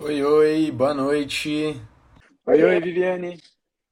[0.00, 1.74] Oi, oi, boa noite.
[2.46, 3.36] Oi, oi, Viviane.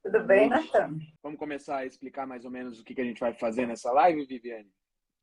[0.01, 0.99] Tudo bem, Natan?
[1.21, 4.25] Vamos começar a explicar mais ou menos o que a gente vai fazer nessa live,
[4.25, 4.71] Viviane?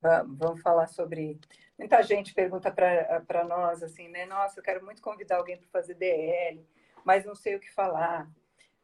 [0.03, 1.41] Vamos falar sobre.
[1.79, 4.27] Muita gente pergunta para nós assim, né?
[4.27, 6.69] Nossa, eu quero muito convidar alguém para fazer DL,
[7.03, 8.31] mas não sei o que falar.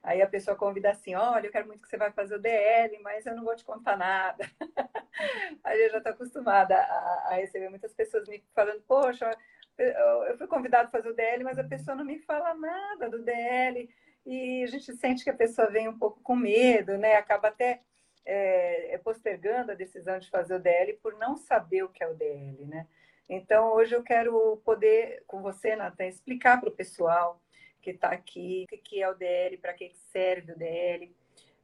[0.02, 2.98] Aí a pessoa convida assim: olha, eu quero muito que você vai fazer o DL,
[3.02, 4.42] mas eu não vou te contar nada.
[5.62, 9.30] Aí eu já estou acostumada a, a, receber muitas pessoas me falando: poxa,
[10.28, 13.22] eu fui convidado a fazer o DL, mas a pessoa não me fala nada do
[13.22, 13.88] DL
[14.26, 17.16] e a gente sente que a pessoa vem um pouco com medo, né?
[17.16, 17.80] Acaba até
[18.24, 22.08] é, é, postergando a decisão de fazer o DL por não saber o que é
[22.08, 22.86] o DL, né?
[23.28, 27.40] Então, hoje eu quero poder, com você, Nathan, explicar para o pessoal
[27.80, 31.14] que está aqui o que é o DL, para que serve o DL,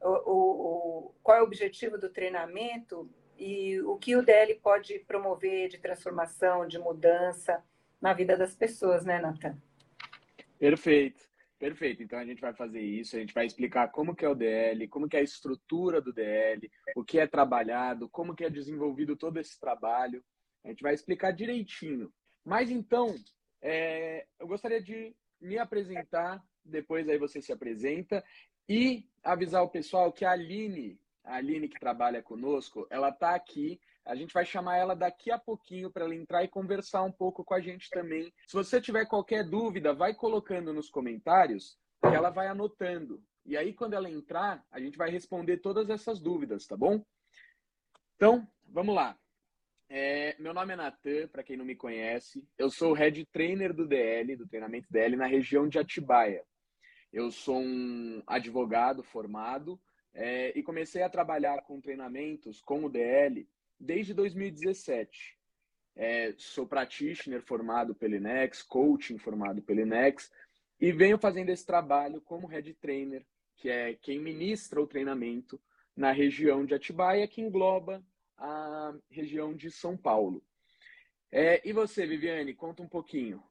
[0.01, 5.69] o, o, qual é o objetivo do treinamento e o que o DL pode promover
[5.69, 7.63] de transformação, de mudança
[8.07, 9.61] na vida das pessoas, né, Nathan?
[10.61, 11.27] Perfeito.
[11.59, 12.05] Perfeito.
[12.05, 14.87] Então a gente vai fazer isso, a gente vai explicar como que é o DL,
[14.87, 19.17] como que é a estrutura do DL, o que é trabalhado, como que é desenvolvido
[19.17, 20.23] todo esse trabalho.
[20.63, 22.13] A gente vai explicar direitinho.
[22.45, 23.13] Mas então,
[23.61, 28.23] é, eu gostaria de me apresentar, depois aí você se apresenta
[28.69, 33.81] e avisar o pessoal que a Aline, a Aline que trabalha conosco, ela está aqui
[34.07, 37.45] a gente vai chamar ela daqui a pouquinho para ela entrar e conversar um pouco
[37.45, 38.33] com a gente também.
[38.47, 43.21] Se você tiver qualquer dúvida, vai colocando nos comentários que ela vai anotando.
[43.45, 47.05] E aí, quando ela entrar, a gente vai responder todas essas dúvidas, tá bom?
[48.15, 49.19] Então, vamos lá.
[49.89, 52.47] É, meu nome é Natan, para quem não me conhece.
[52.57, 56.45] Eu sou o head trainer do DL, do treinamento DL, na região de Atibaia.
[57.13, 59.81] Eu sou um advogado formado
[60.15, 65.37] é, e comecei a trabalhar com treinamentos com o DL desde 2017.
[65.95, 70.31] É, sou practitioner formado pelo INEX, coaching formado pelo INEX,
[70.79, 73.25] e venho fazendo esse trabalho como head trainer,
[73.57, 75.61] que é quem ministra o treinamento
[75.97, 78.05] na região de Atibaia, que engloba
[78.37, 80.45] a região de São Paulo.
[81.33, 83.43] É, e você, Viviane, conta um pouquinho.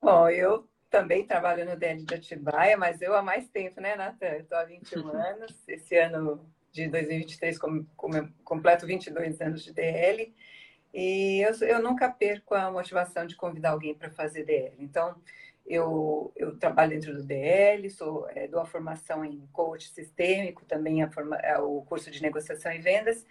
[0.00, 4.36] Bom, eu também trabalho no DL de Atibaia, mas eu há mais tempo, né, Natan?
[4.38, 5.56] Estou há 21 anos.
[5.68, 8.10] Esse ano de 2023, com, com,
[8.42, 10.34] completo 22 anos de DL,
[10.92, 14.76] e eu, eu nunca perco a motivação de convidar alguém para fazer DL.
[14.78, 15.14] Então,
[15.66, 21.02] eu, eu trabalho dentro do DL, sou, é, dou a formação em coach sistêmico, também
[21.02, 23.24] a forma, é, o curso de negociação e vendas,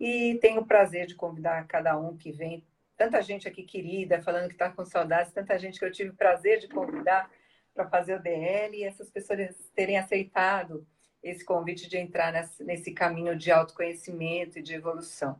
[0.00, 2.64] e tenho o prazer de convidar cada um que vem,
[2.96, 6.58] tanta gente aqui querida, falando que está com saudades, tanta gente que eu tive prazer
[6.58, 7.30] de convidar
[7.74, 10.86] para fazer o DL, e essas pessoas terem aceitado
[11.28, 15.38] esse convite de entrar nesse, caminho de autoconhecimento e de evolução.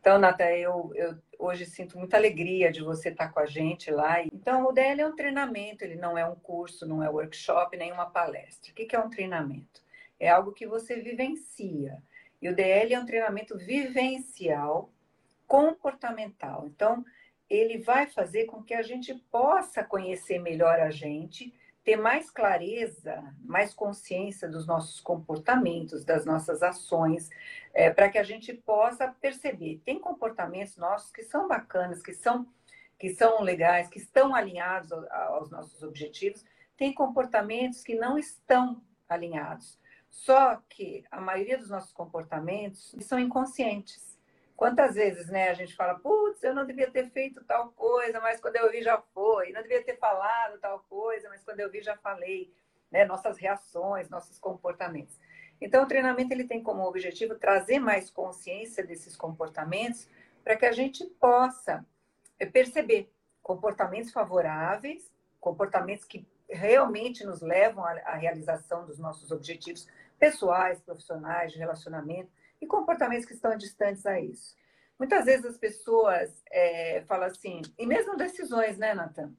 [0.00, 4.22] Então, Nata, eu, eu, hoje sinto muita alegria de você estar com a gente lá.
[4.24, 7.92] Então, o DL é um treinamento, ele não é um curso, não é workshop, nem
[7.92, 8.72] uma palestra.
[8.72, 9.82] O que é um treinamento?
[10.18, 12.02] É algo que você vivencia.
[12.42, 14.90] E o DL é um treinamento vivencial,
[15.46, 16.66] comportamental.
[16.66, 17.04] Então,
[17.48, 21.52] ele vai fazer com que a gente possa conhecer melhor a gente
[21.82, 27.30] ter mais clareza, mais consciência dos nossos comportamentos, das nossas ações,
[27.72, 29.80] é, para que a gente possa perceber.
[29.84, 32.46] Tem comportamentos nossos que são bacanas, que são,
[32.98, 36.44] que são legais, que estão alinhados aos nossos objetivos,
[36.76, 39.78] tem comportamentos que não estão alinhados.
[40.10, 44.09] Só que a maioria dos nossos comportamentos são inconscientes.
[44.60, 48.38] Quantas vezes, né, a gente fala, putz, eu não devia ter feito tal coisa, mas
[48.42, 49.52] quando eu vi já foi.
[49.52, 52.52] Não devia ter falado tal coisa, mas quando eu vi já falei.
[52.90, 53.06] Né?
[53.06, 55.18] Nossas reações, nossos comportamentos.
[55.62, 60.06] Então, o treinamento ele tem como objetivo trazer mais consciência desses comportamentos
[60.44, 61.82] para que a gente possa
[62.38, 63.10] eh, perceber
[63.42, 65.10] comportamentos favoráveis,
[65.40, 69.88] comportamentos que realmente nos levam à realização dos nossos objetivos
[70.18, 74.54] pessoais, profissionais, de relacionamento, e comportamentos que estão distantes a isso.
[74.98, 79.32] Muitas vezes as pessoas é, falam assim, e mesmo decisões, né, Nathan?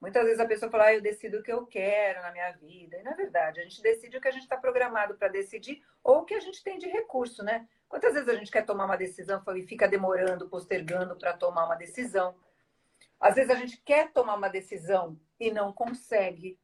[0.00, 2.96] Muitas vezes a pessoa fala, ah, eu decido o que eu quero na minha vida.
[2.96, 6.18] E na verdade, a gente decide o que a gente está programado para decidir ou
[6.18, 7.68] o que a gente tem de recurso, né?
[7.88, 11.76] Quantas vezes a gente quer tomar uma decisão e fica demorando, postergando para tomar uma
[11.76, 12.34] decisão?
[13.20, 16.58] Às vezes a gente quer tomar uma decisão e não consegue.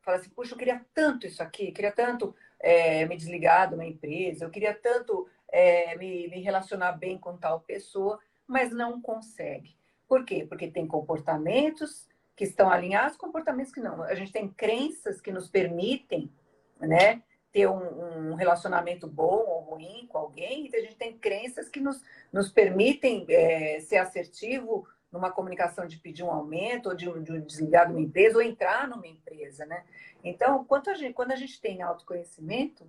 [0.00, 3.84] Fala assim, puxa, eu queria tanto isso aqui, queria tanto é, me desligar de uma
[3.84, 9.76] empresa, eu queria tanto é, me, me relacionar bem com tal pessoa, mas não consegue.
[10.08, 10.44] Por quê?
[10.48, 14.02] Porque tem comportamentos que estão alinhados, comportamentos que não.
[14.02, 16.32] A gente tem crenças que nos permitem,
[16.80, 21.68] né, ter um, um, relacionamento bom ou ruim com alguém, e a gente tem crenças
[21.68, 22.02] que nos,
[22.32, 27.86] nos permitem é, ser assertivo numa comunicação de pedir um aumento, ou de, de desligar
[27.86, 29.84] de uma empresa, ou entrar numa empresa, né?
[30.22, 32.88] Então, a gente, quando a gente tem autoconhecimento,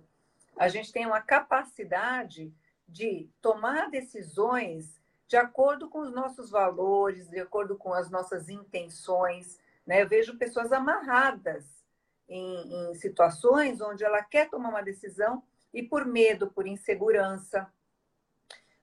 [0.62, 2.54] a gente tem uma capacidade
[2.86, 9.58] de tomar decisões de acordo com os nossos valores, de acordo com as nossas intenções.
[9.84, 10.02] Né?
[10.02, 11.64] Eu vejo pessoas amarradas
[12.28, 15.42] em, em situações onde ela quer tomar uma decisão
[15.74, 17.68] e por medo, por insegurança,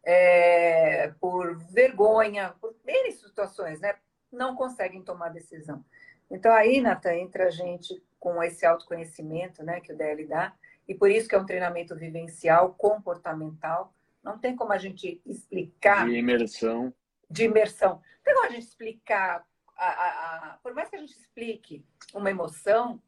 [0.04, 3.96] é, por vergonha, por N situações, né?
[4.30, 5.86] não conseguem tomar decisão.
[6.30, 10.54] Então, aí, Natan, entra a gente com esse autoconhecimento né, que o DL dá,
[10.89, 13.94] e por isso que é um treinamento vivencial, comportamental.
[14.24, 16.07] Não tem como a gente explicar.
[16.07, 16.91] De imersão.
[17.30, 17.91] De imersão.
[17.91, 19.45] Não tem como a gente explicar.
[19.77, 20.07] A, a,
[20.53, 23.00] a, por mais que a gente explique uma emoção,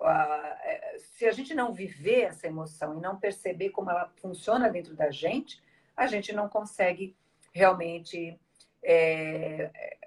[0.00, 4.94] é, se a gente não viver essa emoção e não perceber como ela funciona dentro
[4.94, 5.60] da gente,
[5.96, 7.16] a gente não consegue
[7.52, 8.40] realmente
[8.80, 9.98] é,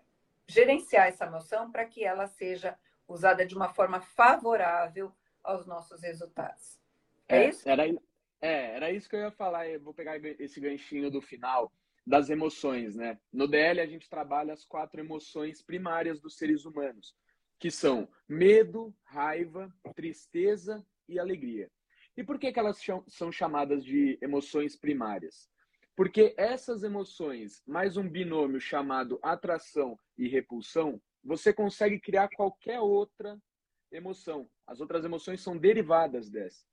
[0.47, 5.13] gerenciar essa emoção para que ela seja usada de uma forma favorável
[5.43, 6.77] aos nossos resultados.
[7.27, 7.67] É, é isso?
[7.67, 7.87] Era,
[8.41, 9.67] é, era isso que eu ia falar.
[9.67, 11.71] Eu vou pegar esse ganchinho do final
[12.05, 13.19] das emoções, né?
[13.33, 17.13] No DL a gente trabalha as quatro emoções primárias dos seres humanos,
[17.59, 21.69] que são medo, raiva, tristeza e alegria.
[22.15, 25.49] E por que, que elas são chamadas de emoções primárias?
[25.95, 33.37] Porque essas emoções, mais um binômio chamado atração e repulsão, você consegue criar qualquer outra
[33.91, 34.49] emoção.
[34.65, 36.63] As outras emoções são derivadas dessa.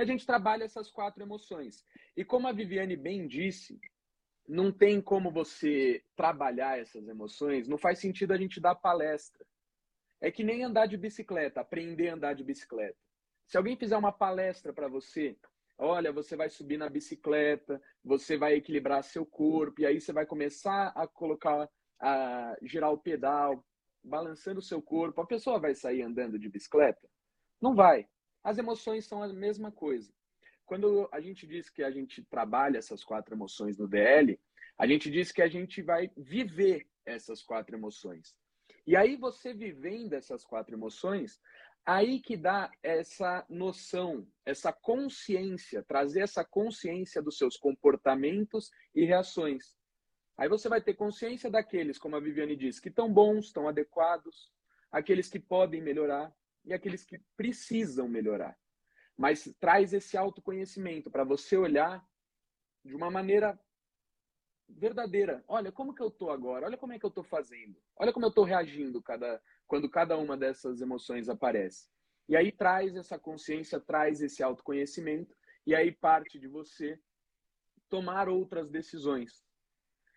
[0.00, 1.84] E a gente trabalha essas quatro emoções.
[2.16, 3.78] E como a Viviane bem disse,
[4.48, 9.44] não tem como você trabalhar essas emoções, não faz sentido a gente dar palestra.
[10.18, 12.96] É que nem andar de bicicleta, aprender a andar de bicicleta.
[13.46, 15.36] Se alguém fizer uma palestra para você,
[15.76, 20.24] olha, você vai subir na bicicleta, você vai equilibrar seu corpo, e aí você vai
[20.24, 21.68] começar a colocar,
[22.00, 23.62] a girar o pedal,
[24.02, 27.06] balançando o seu corpo, a pessoa vai sair andando de bicicleta?
[27.60, 28.08] Não vai.
[28.42, 30.12] As emoções são a mesma coisa.
[30.64, 34.38] Quando a gente diz que a gente trabalha essas quatro emoções no DL,
[34.78, 38.34] a gente diz que a gente vai viver essas quatro emoções.
[38.86, 41.40] E aí você vivendo essas quatro emoções,
[41.84, 49.74] aí que dá essa noção, essa consciência, trazer essa consciência dos seus comportamentos e reações.
[50.36, 54.50] Aí você vai ter consciência daqueles, como a Viviane disse, que estão bons, estão adequados,
[54.90, 56.34] aqueles que podem melhorar
[56.64, 58.58] e aqueles que precisam melhorar.
[59.16, 62.06] Mas traz esse autoconhecimento para você olhar
[62.84, 63.58] de uma maneira
[64.68, 65.44] verdadeira.
[65.48, 68.26] Olha como que eu tô agora, olha como é que eu tô fazendo, olha como
[68.26, 71.88] eu tô reagindo cada, quando cada uma dessas emoções aparece.
[72.28, 75.36] E aí traz essa consciência, traz esse autoconhecimento,
[75.66, 76.98] e aí parte de você
[77.88, 79.44] tomar outras decisões.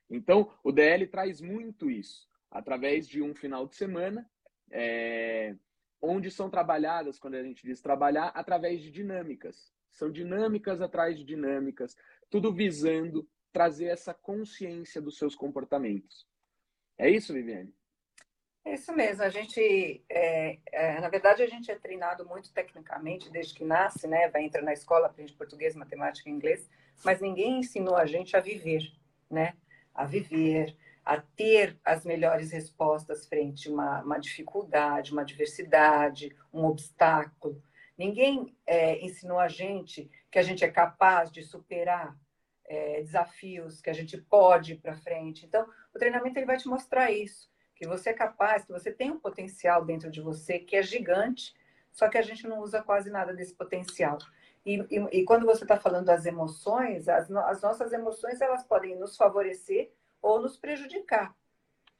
[0.09, 4.29] Então, o DL traz muito isso, através de um final de semana,
[4.71, 5.55] é,
[6.03, 9.71] onde são trabalhadas, quando a gente diz trabalhar, através de dinâmicas.
[9.89, 11.95] São dinâmicas atrás de dinâmicas,
[12.29, 16.27] tudo visando trazer essa consciência dos seus comportamentos.
[16.97, 17.73] É isso, Viviane?
[18.65, 19.23] É isso mesmo.
[19.23, 24.07] A gente, é, é, na verdade, a gente é treinado muito tecnicamente desde que nasce,
[24.07, 24.29] né?
[24.29, 26.69] Vai entrar na escola, aprende português, matemática inglês,
[27.05, 28.83] mas ninguém ensinou a gente a viver,
[29.29, 29.53] né?
[29.93, 36.65] a viver, a ter as melhores respostas frente a uma, uma dificuldade, uma adversidade, um
[36.65, 37.61] obstáculo.
[37.97, 42.17] Ninguém é, ensinou a gente que a gente é capaz de superar
[42.65, 45.45] é, desafios, que a gente pode ir para frente.
[45.45, 49.11] Então, o treinamento ele vai te mostrar isso, que você é capaz, que você tem
[49.11, 51.53] um potencial dentro de você que é gigante,
[51.91, 54.17] só que a gente não usa quase nada desse potencial.
[54.65, 58.97] E, e, e quando você está falando das emoções, as, as nossas emoções elas podem
[58.97, 59.91] nos favorecer
[60.23, 61.35] ou nos prejudicar.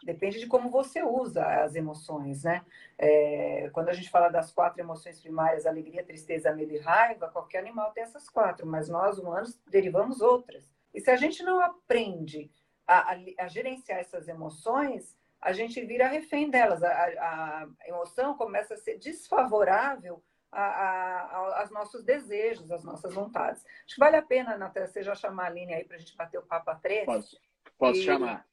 [0.03, 2.65] Depende de como você usa as emoções, né?
[2.97, 7.59] É, quando a gente fala das quatro emoções primárias, alegria, tristeza, medo e raiva, qualquer
[7.59, 10.69] animal tem essas quatro, mas nós humanos derivamos outras.
[10.93, 12.51] E se a gente não aprende
[12.85, 16.83] a, a, a gerenciar essas emoções, a gente vira refém delas.
[16.83, 23.65] A, a, emoção começa a ser desfavorável aos nossos desejos, às nossas vontades.
[23.85, 26.15] Acho que vale a pena, Natália, você já chamar a Aline aí para a gente
[26.15, 27.05] bater o papo a três?
[27.05, 27.37] Posso,
[27.83, 28.03] posso e...
[28.03, 28.45] chamar.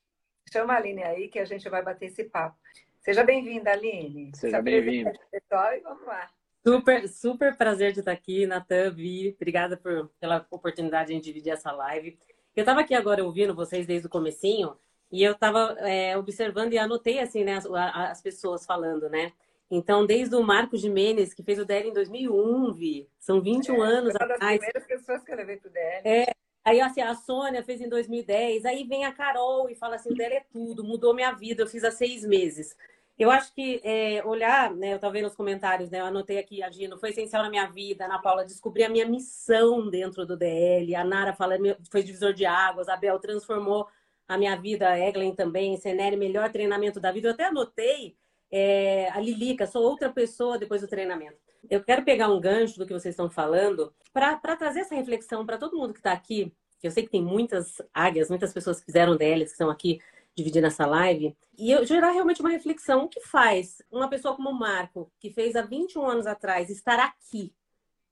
[0.53, 2.57] Chama a Aline aí que a gente vai bater esse papo.
[3.01, 4.33] Seja bem-vinda, Aline.
[4.35, 5.13] Seja bem-vinda.
[5.31, 6.29] Pessoal, e vamos lá.
[6.67, 9.35] Super, super prazer de estar aqui, Natan, Vi.
[9.37, 12.19] Obrigada por, pela oportunidade de dividir essa live.
[12.55, 14.77] Eu estava aqui agora ouvindo vocês desde o comecinho
[15.11, 19.33] e eu estava é, observando e anotei assim, né, as, as pessoas falando, né?
[19.71, 23.09] Então, desde o Marcos Jimenez, que fez o DL em 2001, Vi.
[23.21, 24.59] São 21 é, anos uma das atrás.
[24.59, 26.03] primeiras pessoas que eu levei para o DL.
[26.05, 30.13] É, Aí assim, a Sônia fez em 2010, aí vem a Carol e fala assim,
[30.13, 32.77] o dela é tudo, mudou minha vida, eu fiz há seis meses.
[33.19, 36.63] Eu acho que é, olhar, né, eu estava vendo os comentários, né, eu anotei aqui,
[36.63, 40.37] a Gino, foi essencial na minha vida, Ana Paula, descobri a minha missão dentro do
[40.37, 41.57] DL, a Nara fala,
[41.91, 43.87] foi divisor de águas, a Bel transformou
[44.27, 47.29] a minha vida, a Eglen também, Seneri, melhor treinamento da vida.
[47.29, 48.17] Eu até anotei
[48.51, 51.39] é, a Lilica, sou outra pessoa depois do treinamento.
[51.69, 55.59] Eu quero pegar um gancho do que vocês estão falando para trazer essa reflexão para
[55.59, 58.87] todo mundo que está aqui, que eu sei que tem muitas águias, muitas pessoas que
[58.87, 60.01] fizeram DLs que estão aqui
[60.35, 63.05] dividir nessa live, e eu gerar realmente uma reflexão.
[63.05, 66.99] O que faz uma pessoa como o Marco, que fez há 21 anos atrás, estar
[66.99, 67.53] aqui,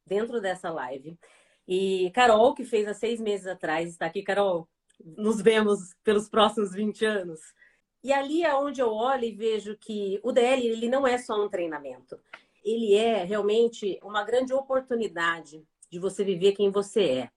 [0.06, 1.18] dentro dessa live?
[1.66, 4.22] E Carol, que fez há seis meses atrás, está aqui.
[4.22, 4.68] Carol,
[5.00, 7.40] nos vemos pelos próximos 20 anos.
[8.02, 11.42] E ali é onde eu olho e vejo que o DL ele não é só
[11.42, 12.18] um treinamento.
[12.64, 17.30] Ele é realmente uma grande oportunidade de você viver quem você é.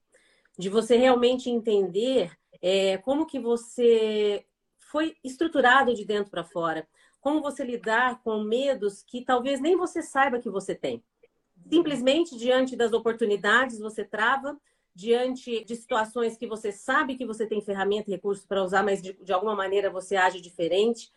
[0.58, 4.46] De você realmente entender é, como que você
[4.78, 6.88] foi estruturado de dentro para fora.
[7.20, 11.04] Como você lidar com medos que talvez nem você saiba que você tem.
[11.70, 14.60] Simplesmente diante das oportunidades você trava,
[14.94, 19.02] diante de situações que você sabe que você tem ferramenta e recurso para usar, mas
[19.02, 21.12] de, de, alguma maneira você age diferente.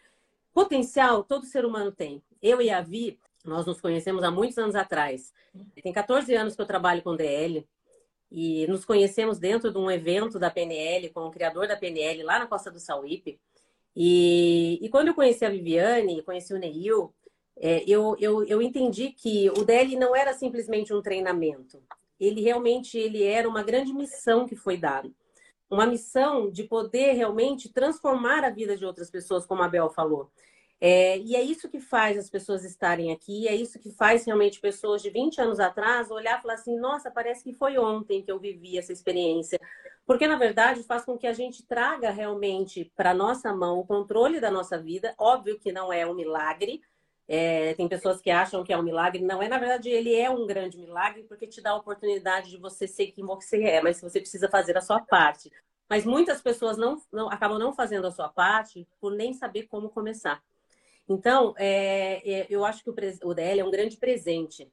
[0.53, 2.23] Potencial todo ser humano tem.
[2.41, 5.33] Eu e a Vi, nós nos conhecemos há muitos anos atrás.
[5.83, 7.67] Tem 14 anos que eu trabalho com DL
[8.31, 12.39] e nos conhecemos dentro de um evento da PNL com o criador da PNL lá
[12.39, 13.41] na Costa do Sauípe.
[13.97, 17.13] E, e quando eu conheci a Viviane, conheci o Neil,
[17.57, 21.83] é, eu, eu, eu entendi que o DL não era simplesmente um treinamento.
[22.25, 25.11] Ele realmente ele era uma grande missão que foi dada.
[25.71, 30.31] Uma missão de poder realmente transformar a vida de outras pessoas, como a Bel falou.
[30.81, 34.61] É, e é isso que faz as pessoas estarem aqui, é isso que faz realmente
[34.61, 38.31] pessoas de 20 anos atrás olhar e falar assim: nossa, parece que foi ontem que
[38.31, 39.59] eu vivi essa experiência.
[40.07, 44.39] Porque, na verdade, faz com que a gente traga realmente para nossa mão o controle
[44.41, 45.15] da nossa vida.
[45.17, 46.83] Óbvio que não é um milagre.
[47.27, 49.23] É, tem pessoas que acham que é um milagre.
[49.23, 52.59] Não é, na verdade, ele é um grande milagre porque te dá a oportunidade de
[52.59, 55.51] você ser quem você é, mas você precisa fazer a sua parte.
[55.89, 59.91] Mas muitas pessoas não, não acabam não fazendo a sua parte por nem saber como
[59.91, 60.43] começar.
[61.09, 62.95] Então, é, é, eu acho que o,
[63.29, 64.71] o DL é um grande presente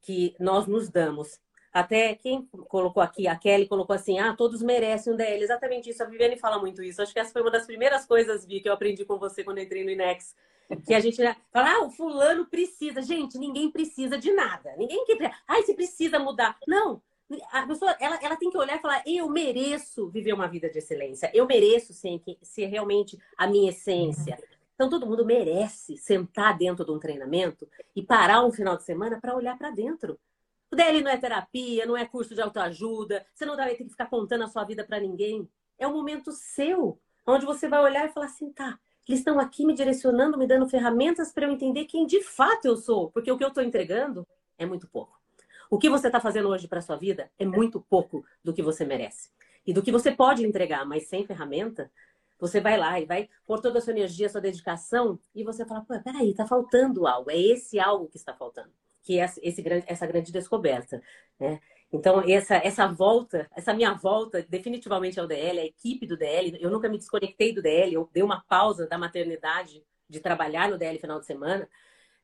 [0.00, 1.40] que nós nos damos.
[1.72, 5.42] Até quem colocou aqui, a Kelly colocou assim: ah, todos merecem um DL.
[5.42, 6.02] Exatamente isso.
[6.02, 7.00] A Viviane fala muito isso.
[7.00, 9.58] Acho que essa foi uma das primeiras coisas, Vi, que eu aprendi com você quando
[9.58, 10.36] entrei no Inex.
[10.86, 11.36] Que a gente fala,
[11.74, 13.02] ah, o fulano precisa.
[13.02, 14.74] Gente, ninguém precisa de nada.
[14.76, 15.18] Ninguém que.
[15.46, 16.56] Ah, você precisa mudar.
[16.66, 17.02] Não.
[17.50, 20.78] A pessoa, ela, ela tem que olhar e falar: eu mereço viver uma vida de
[20.78, 21.30] excelência.
[21.34, 24.38] Eu mereço ser, ser realmente a minha essência.
[24.74, 29.20] Então, todo mundo merece sentar dentro de um treinamento e parar um final de semana
[29.20, 30.18] para olhar para dentro.
[30.70, 33.90] O DL não é terapia, não é curso de autoajuda, você não vai ter que
[33.90, 35.48] ficar contando a sua vida para ninguém.
[35.78, 38.78] É um momento seu, onde você vai olhar e falar assim: tá,
[39.08, 42.76] eles estão aqui me direcionando, me dando ferramentas para eu entender quem de fato eu
[42.76, 44.26] sou, porque o que eu estou entregando
[44.58, 45.20] é muito pouco.
[45.70, 48.84] O que você está fazendo hoje para sua vida é muito pouco do que você
[48.84, 49.30] merece.
[49.66, 51.90] E do que você pode entregar, mas sem ferramenta,
[52.38, 55.80] você vai lá e vai pôr toda a sua energia, sua dedicação, e você fala,
[55.80, 57.30] pô, peraí, tá faltando algo.
[57.30, 58.70] É esse algo que está faltando.
[59.02, 61.00] Que é esse, essa grande descoberta.
[61.38, 61.60] Né?
[61.92, 66.70] Então, essa, essa volta, essa minha volta, definitivamente ao DL, a equipe do DL, eu
[66.70, 70.98] nunca me desconectei do DL, eu dei uma pausa da maternidade de trabalhar no DL
[70.98, 71.68] final de semana.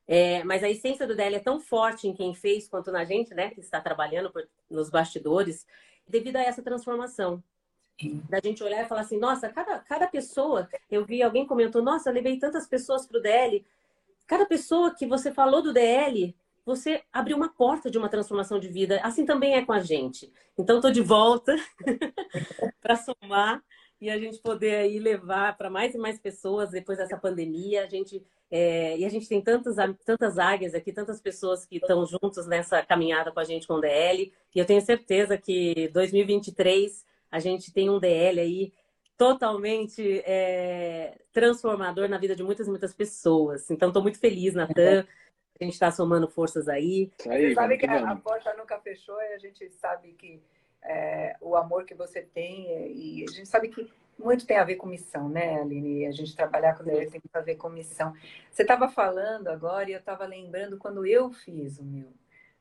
[0.07, 3.31] É, mas a essência do DL é tão forte em quem fez quanto na gente,
[3.35, 5.67] né, que está trabalhando por, nos bastidores,
[6.07, 7.43] devido a essa transformação
[8.27, 12.09] da gente olhar e falar assim, nossa, cada, cada pessoa, eu vi alguém comentou, nossa,
[12.09, 13.63] eu levei tantas pessoas para o DL.
[14.25, 16.35] Cada pessoa que você falou do DL,
[16.65, 18.99] você abriu uma porta de uma transformação de vida.
[19.03, 20.31] Assim também é com a gente.
[20.57, 21.55] Então, estou de volta
[22.81, 23.63] para somar
[24.01, 27.83] e a gente poder aí levar para mais e mais pessoas depois dessa pandemia.
[27.83, 32.05] A gente é, e a gente tem tantas, tantas águias aqui, tantas pessoas que estão
[32.05, 34.33] juntos nessa caminhada com a gente com o DL.
[34.55, 38.73] E eu tenho certeza que 2023 a gente tem um DL aí
[39.15, 43.69] totalmente é, transformador na vida de muitas, muitas pessoas.
[43.69, 45.05] Então, estou muito feliz, Natan.
[45.59, 47.11] A gente está somando forças aí.
[47.27, 50.41] aí você sabe que a, a, porta nunca fechou e a gente sabe que
[50.81, 54.63] é, o amor que você tem é, e a gente sabe que muito tem a
[54.63, 56.05] ver com missão, né, Aline?
[56.05, 58.13] A gente trabalhar com ele tem a ver com missão.
[58.51, 62.11] Você estava falando agora e eu estava lembrando quando eu fiz o meu,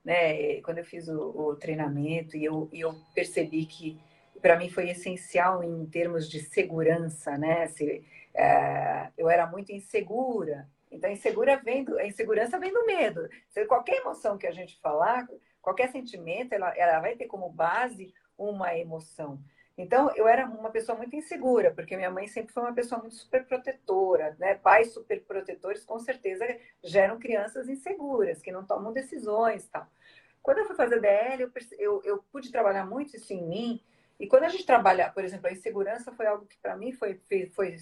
[0.05, 0.61] né?
[0.63, 4.01] Quando eu fiz o, o treinamento e eu, e eu percebi que
[4.41, 7.67] para mim foi essencial em termos de segurança, né?
[7.69, 10.69] Se, é, eu era muito insegura.
[10.91, 13.29] Então, insegura vem do, a insegurança vem do medo.
[13.67, 15.29] Qualquer emoção que a gente falar,
[15.61, 19.41] qualquer sentimento, ela, ela vai ter como base uma emoção.
[19.77, 23.15] Então, eu era uma pessoa muito insegura, porque minha mãe sempre foi uma pessoa muito
[23.15, 24.57] super protetora, né?
[24.57, 26.45] Pais super protetores, com certeza,
[26.83, 29.87] geram crianças inseguras, que não tomam decisões tal.
[30.43, 33.85] Quando eu fui fazer DL, eu, eu, eu, pude trabalhar muito isso em mim.
[34.19, 37.21] E quando a gente trabalha, por exemplo, a insegurança foi algo que para mim foi,
[37.55, 37.77] foi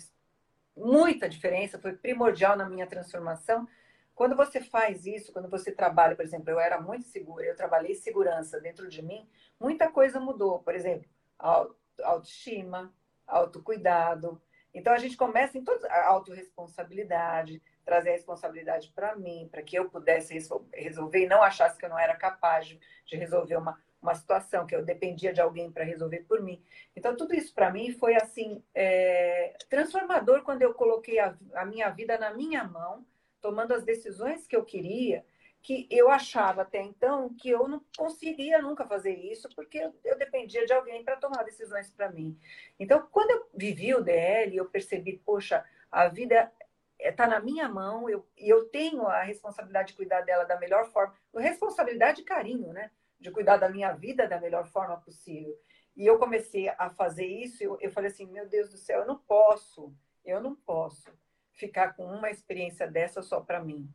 [0.77, 3.67] muita diferença, foi primordial na minha transformação.
[4.15, 7.95] Quando você faz isso, quando você trabalha, por exemplo, eu era muito segura, eu trabalhei
[7.95, 9.29] segurança dentro de mim,
[9.59, 10.61] muita coisa mudou.
[10.61, 11.09] Por exemplo,
[12.03, 12.93] autoestima,
[13.27, 14.41] autocuidado.
[14.73, 19.79] Então a gente começa em toda a autorresponsabilidade, trazer a responsabilidade para mim, para que
[19.79, 20.35] eu pudesse
[20.75, 24.75] resolver e não achasse que eu não era capaz de resolver uma, uma situação, que
[24.75, 26.63] eu dependia de alguém para resolver por mim.
[26.95, 31.91] Então, tudo isso para mim foi assim é, transformador quando eu coloquei a, a minha
[31.91, 33.05] vida na minha mão,
[33.41, 35.25] tomando as decisões que eu queria
[35.67, 40.17] que eu achava até então que eu não conseguiria nunca fazer isso, porque eu, eu
[40.17, 42.39] dependia de alguém para tomar decisões para mim.
[42.79, 46.53] Então, quando eu vivi o DL, eu percebi, poxa, a vida
[47.01, 50.89] está na minha mão, eu, e eu tenho a responsabilidade de cuidar dela da melhor
[50.93, 52.93] forma, responsabilidade e carinho, né?
[53.19, 55.57] De cuidar da minha vida da melhor forma possível.
[55.97, 59.07] E eu comecei a fazer isso, eu, eu falei assim, meu Deus do céu, eu
[59.07, 59.95] não posso,
[60.25, 61.11] eu não posso
[61.53, 63.91] ficar com uma experiência dessa só para mim.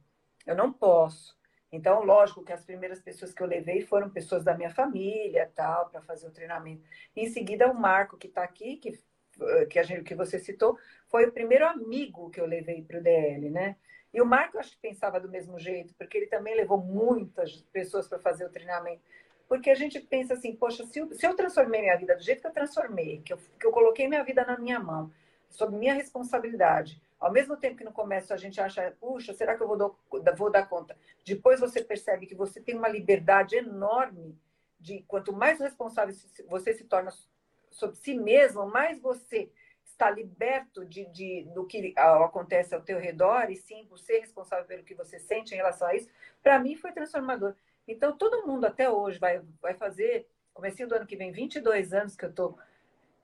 [0.46, 1.40] Eu não posso.
[1.72, 5.90] Então, lógico que as primeiras pessoas que eu levei foram pessoas da minha família, tal,
[5.90, 6.84] para fazer o treinamento.
[7.16, 9.00] Em seguida, o Marco, que está aqui, que,
[9.70, 13.04] que, a gente, que você citou, foi o primeiro amigo que eu levei para o
[13.04, 13.78] DL, né?
[14.14, 18.08] E o Marco, acho que pensava do mesmo jeito, porque ele também levou muitas pessoas
[18.08, 19.02] para fazer o treinamento.
[19.48, 22.42] Porque a gente pensa assim, poxa, se eu, se eu transformei minha vida do jeito
[22.42, 25.12] que eu transformei, que eu, que eu coloquei minha vida na minha mão,
[25.50, 29.62] sob minha responsabilidade, ao mesmo tempo que no começo a gente acha, puxa, será que
[29.62, 29.96] eu vou, do,
[30.36, 30.98] vou dar conta?
[31.26, 34.38] Depois você percebe que você tem uma liberdade enorme
[34.80, 36.16] de quanto mais responsável
[36.48, 37.14] você se torna
[37.70, 39.52] sobre si mesmo, mais você
[40.02, 44.66] está liberto de, de, do que acontece ao teu redor e sim por ser responsável
[44.66, 46.10] pelo que você sente em relação a isso,
[46.42, 47.54] para mim foi transformador.
[47.88, 52.16] Então, todo mundo até hoje vai, vai fazer, comecinho do ano que vem, 22 anos
[52.16, 52.58] que eu estou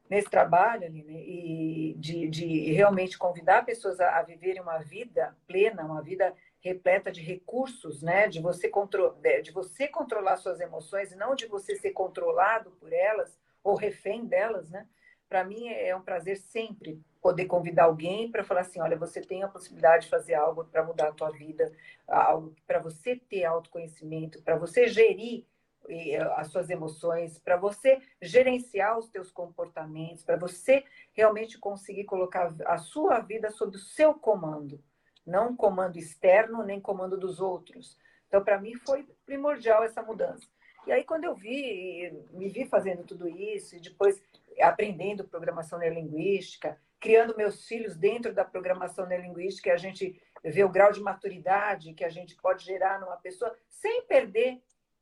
[0.07, 5.83] nesse trabalho, Aline, e de, de realmente convidar pessoas a, a viverem uma vida plena,
[5.83, 8.27] uma vida repleta de recursos, né?
[8.27, 12.93] De você, contro de você controlar suas emoções e não de você ser controlado por
[12.93, 14.87] elas ou refém delas, né?
[15.29, 19.43] Para mim é um prazer sempre poder convidar alguém para falar assim, olha, você tem
[19.43, 21.71] a possibilidade de fazer algo para mudar a tua vida,
[22.07, 25.45] algo para você ter autoconhecimento, para você gerir
[25.89, 32.53] eh, as suas emoções, para você gerenciar os teus comportamentos, para você realmente conseguir colocar
[32.65, 34.81] a sua vida sob o seu comando,
[35.25, 37.97] não comando externo nem comando dos outros.
[38.27, 40.47] Então, para mim foi primordial essa mudança.
[40.85, 44.21] E aí, quando eu vi, me vi fazendo tudo isso, e depois
[44.61, 50.91] aprendendo programação neurolinguística, criando meus filhos dentro da programação neurolinguística, a gente vê o grau
[50.91, 54.61] de maturidade que a gente pode gerar numa pessoa, sem perder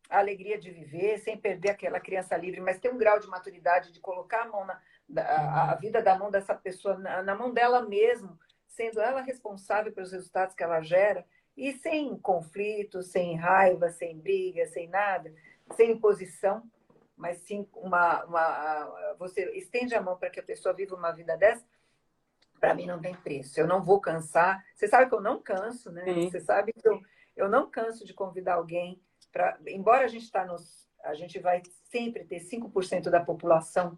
[0.10, 3.92] a alegria de viver, sem perder aquela criança livre, mas ter um grau de maturidade
[3.92, 4.80] de colocar a mão na
[5.18, 8.38] a, a vida da mão dessa pessoa na, na mão dela mesmo,
[8.68, 14.66] sendo ela responsável pelos resultados que ela gera e sem conflito, sem raiva, sem briga,
[14.68, 15.34] sem nada,
[15.76, 16.64] sem imposição,
[17.16, 21.38] mas sim uma, uma você estende a mão para que a pessoa viva uma vida
[21.38, 21.66] dessa.
[22.60, 23.60] Para mim não tem preço.
[23.60, 24.66] Eu não vou cansar.
[24.74, 26.04] Você sabe que eu não canso, né?
[26.06, 26.30] Sim.
[26.30, 27.02] Você sabe que eu,
[27.36, 29.02] eu não canso de convidar alguém
[29.32, 33.98] para, embora a gente está nos, a gente vai sempre ter 5% da população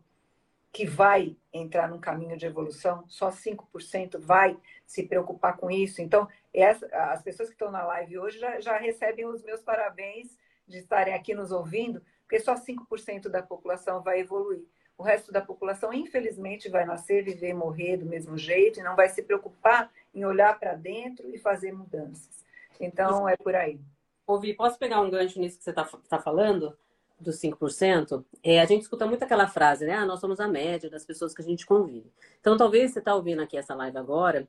[0.73, 6.01] que vai entrar num caminho de evolução, só 5% vai se preocupar com isso.
[6.01, 10.37] Então, essa, as pessoas que estão na live hoje já, já recebem os meus parabéns
[10.67, 14.65] de estarem aqui nos ouvindo, porque só 5% da população vai evoluir.
[14.97, 19.07] O resto da população, infelizmente, vai nascer, viver, morrer do mesmo jeito e não vai
[19.07, 22.45] se preocupar em olhar para dentro e fazer mudanças.
[22.79, 23.79] Então, é por aí.
[24.25, 26.77] Ouvi, posso pegar um gancho nisso que você está tá falando?
[27.17, 28.25] Dos 5%?
[28.43, 29.93] É, a gente escuta muito aquela frase, né?
[29.93, 32.11] Ah, nós somos a média das pessoas que a gente convive.
[32.41, 34.47] Então, talvez você está ouvindo aqui essa live agora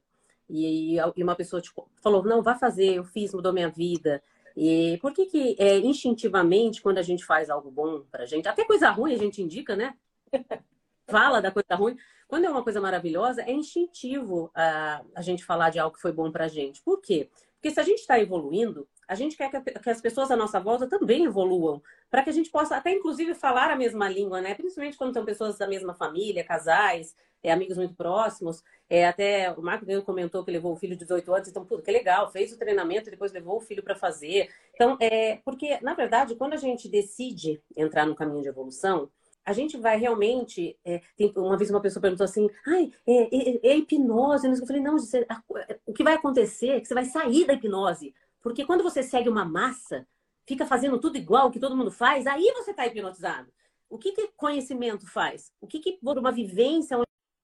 [0.50, 1.70] e, e uma pessoa te
[2.02, 4.20] falou, não, vá fazer, eu fiz, mudou minha vida.
[4.60, 8.64] E por que que é, instintivamente, quando a gente faz algo bom pra gente, até
[8.64, 9.94] coisa ruim a gente indica, né?
[11.06, 11.96] Fala da coisa ruim.
[12.26, 16.10] Quando é uma coisa maravilhosa, é instintivo a, a gente falar de algo que foi
[16.10, 16.82] bom pra gente.
[16.82, 17.30] Por quê?
[17.54, 20.86] Porque se a gente está evoluindo, a gente quer que as pessoas à nossa volta
[20.86, 24.54] também evoluam, para que a gente possa até inclusive falar a mesma língua, né?
[24.54, 28.62] Principalmente quando são pessoas da mesma família, casais, é, amigos muito próximos.
[28.88, 31.82] É, até o Marco Ganho comentou que levou o filho de 18 anos, então, puta,
[31.82, 34.50] que legal, fez o treinamento e depois levou o filho para fazer.
[34.74, 39.10] Então, é, porque, na verdade, quando a gente decide entrar no caminho de evolução,
[39.44, 40.76] a gente vai realmente.
[40.84, 44.46] É, tem, uma vez uma pessoa perguntou assim: ai, é, é, é hipnose?
[44.46, 45.42] Eu falei: não, a,
[45.86, 48.14] o que vai acontecer é que você vai sair da hipnose.
[48.42, 50.06] Porque quando você segue uma massa,
[50.46, 53.52] fica fazendo tudo igual que todo mundo faz, aí você está hipnotizado.
[53.88, 55.52] O que, que conhecimento faz?
[55.60, 56.98] O que, que uma vivência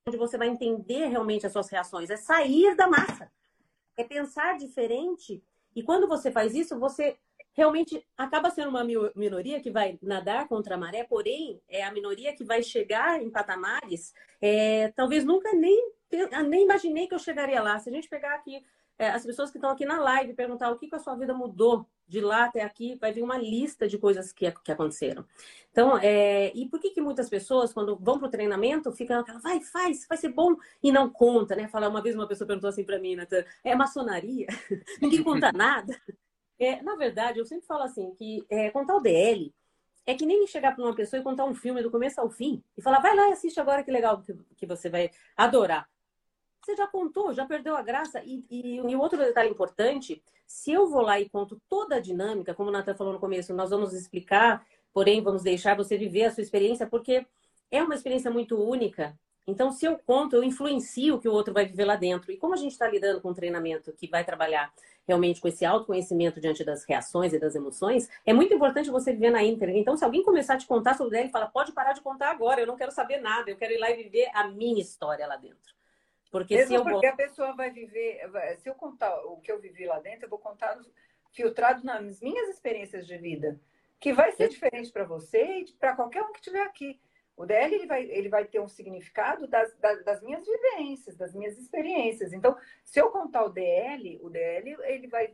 [0.06, 2.10] onde você vai entender realmente as suas reações?
[2.10, 3.30] É sair da massa.
[3.96, 5.42] É pensar diferente.
[5.74, 7.16] E quando você faz isso, você
[7.54, 12.34] realmente acaba sendo uma minoria que vai nadar contra a maré, porém, é a minoria
[12.34, 15.92] que vai chegar em patamares, é, talvez nunca nem,
[16.48, 17.78] nem imaginei que eu chegaria lá.
[17.78, 18.64] Se a gente pegar aqui
[18.98, 21.34] é, as pessoas que estão aqui na live perguntar o que, que a sua vida
[21.34, 25.24] mudou de lá até aqui, vai vir uma lista de coisas que, que aconteceram.
[25.70, 29.40] Então, é, e por que, que muitas pessoas, quando vão para o treinamento, ficam aquela,
[29.40, 31.66] vai, faz, vai ser bom, e não conta, né?
[31.66, 34.46] Falar uma vez uma pessoa perguntou assim para mim, Nathan, é maçonaria?
[35.00, 35.98] Ninguém conta nada.
[36.58, 39.52] É, na verdade, eu sempre falo assim, que é, contar o DL
[40.06, 42.62] é que nem chegar para uma pessoa e contar um filme do começo ao fim
[42.76, 45.88] e falar, vai lá e assiste agora que legal que, que você vai adorar.
[46.64, 48.22] Você já contou, já perdeu a graça.
[48.24, 52.54] E, e, e outro detalhe importante, se eu vou lá e conto toda a dinâmica,
[52.54, 56.30] como o Nathan falou no começo, nós vamos explicar, porém vamos deixar você viver a
[56.30, 57.26] sua experiência, porque
[57.70, 61.52] é uma experiência muito única então, se eu conto, eu influencio o que o outro
[61.52, 62.32] vai viver lá dentro.
[62.32, 64.72] E como a gente está lidando com um treinamento que vai trabalhar
[65.06, 69.30] realmente com esse autoconhecimento diante das reações e das emoções, é muito importante você viver
[69.30, 69.76] na íntegra.
[69.76, 72.60] Então, se alguém começar a te contar sobre ele, fala, pode parar de contar agora,
[72.60, 75.36] eu não quero saber nada, eu quero ir lá e viver a minha história lá
[75.36, 75.74] dentro.
[76.34, 79.60] Porque Mesmo se eu porque a pessoa vai viver, se eu contar o que eu
[79.60, 80.76] vivi lá dentro, eu vou contar
[81.30, 83.60] filtrado nas minhas experiências de vida,
[84.00, 87.00] que vai ser diferente para você e para qualquer um que estiver aqui.
[87.36, 91.32] O DL ele vai, ele vai ter um significado das, das, das, minhas vivências, das
[91.32, 92.32] minhas experiências.
[92.32, 95.32] Então, se eu contar o DL, o DL ele vai,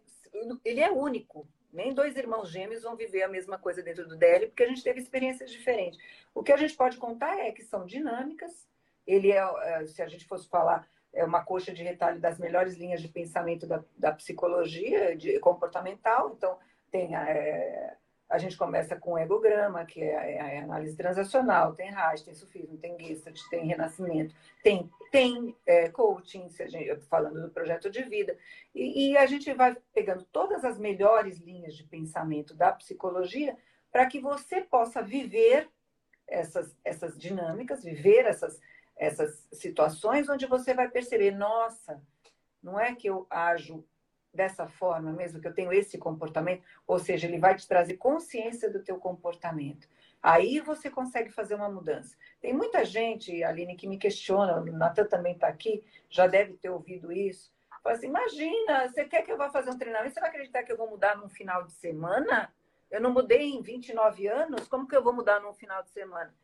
[0.63, 1.49] ele é único.
[1.73, 4.85] Nem dois irmãos gêmeos vão viver a mesma coisa dentro do DL, porque a gente
[4.85, 5.99] teve experiências diferentes.
[6.35, 8.69] O que a gente pode contar é que são dinâmicas.
[9.07, 12.77] Ele é, é se a gente fosse falar, é uma coxa de retalho das melhores
[12.77, 16.35] linhas de pensamento da, da psicologia de, comportamental.
[16.37, 16.59] Então,
[16.91, 17.97] tem é,
[18.31, 22.79] a gente começa com egograma, que é, é a análise transacional, tem Reich, tem sufismo,
[22.79, 24.33] tem Gestalt, tem renascimento,
[24.63, 26.49] tem, tem é, coaching,
[27.09, 28.39] falando do projeto de vida.
[28.73, 33.57] E, e, a gente vai pegando todas as melhores linhas de pensamento da psicologia
[33.91, 35.69] para que você possa viver
[36.29, 38.61] essas, essas dinâmicas, viver essas,
[39.01, 42.03] essas situações onde você vai perceber, nossa,
[42.63, 43.83] não é que eu ajo
[44.33, 48.71] dessa forma mesmo, que eu tenho esse comportamento, ou seja, ele vai te trazer consciência
[48.71, 49.89] do teu comportamento.
[50.23, 52.15] Aí você consegue fazer uma mudança.
[52.43, 56.69] Tem muita gente, Aline, que me questiona, o Natan também está aqui, já deve ter
[56.69, 57.51] ouvido isso.
[57.83, 60.71] Fala assim, imagina, você quer que eu vá fazer um treinamento, você vai acreditar que
[60.71, 62.53] eu vou mudar num final de semana?
[62.91, 66.35] Eu não mudei em 29 anos, como que eu vou mudar num final de semana?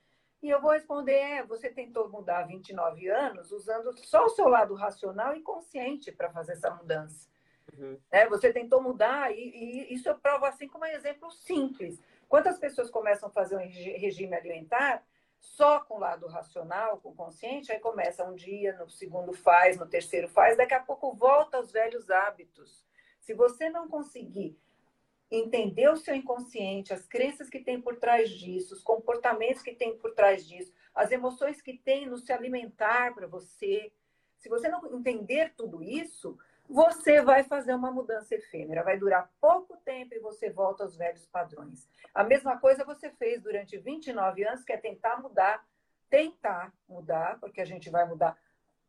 [0.42, 4.74] E eu vou responder, é, você tentou mudar 29 anos usando só o seu lado
[4.74, 7.28] racional e consciente para fazer essa mudança.
[7.72, 7.98] Uhum.
[8.10, 12.00] É, você tentou mudar, e, e, isso eu provo assim como um exemplo simples.
[12.28, 15.02] Quantas pessoas começam a fazer um regime alimentar
[15.40, 19.78] só com o lado racional, com o consciente, aí começa um dia, no segundo faz,
[19.78, 22.84] no terceiro faz, daqui a pouco volta aos velhos hábitos.
[23.20, 24.58] Se você não conseguir
[25.30, 29.96] entender o seu inconsciente, as crenças que tem por trás disso, os comportamentos que tem
[29.96, 33.92] por trás disso, as emoções que tem no se alimentar para você,
[34.38, 39.76] se você não entender tudo isso, você vai fazer uma mudança efêmera, vai durar pouco
[39.78, 41.88] tempo e você volta aos velhos padrões.
[42.14, 45.64] A mesma coisa você fez durante 29 anos, que é tentar mudar,
[46.10, 48.36] tentar mudar, porque a gente vai mudar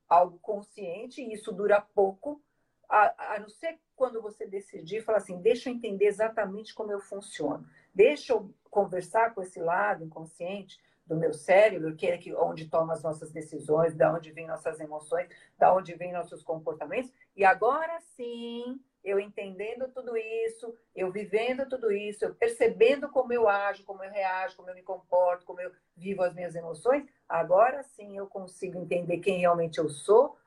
[0.08, 2.42] algo consciente e isso dura pouco,
[2.90, 7.00] a, a não ser quando você decidir falar assim, deixa eu entender exatamente como eu
[7.00, 12.68] funciono, deixa eu conversar com esse lado inconsciente, do meu cérebro, que é que, onde
[12.68, 17.12] toma as nossas decisões, da onde vêm nossas emoções, da onde vêm nossos comportamentos.
[17.36, 23.48] E agora sim, eu entendendo tudo isso, eu vivendo tudo isso, eu percebendo como eu
[23.48, 27.82] ajo, como eu reajo, como eu me comporto, como eu vivo as minhas emoções, agora
[27.84, 30.38] sim eu consigo entender quem realmente eu sou,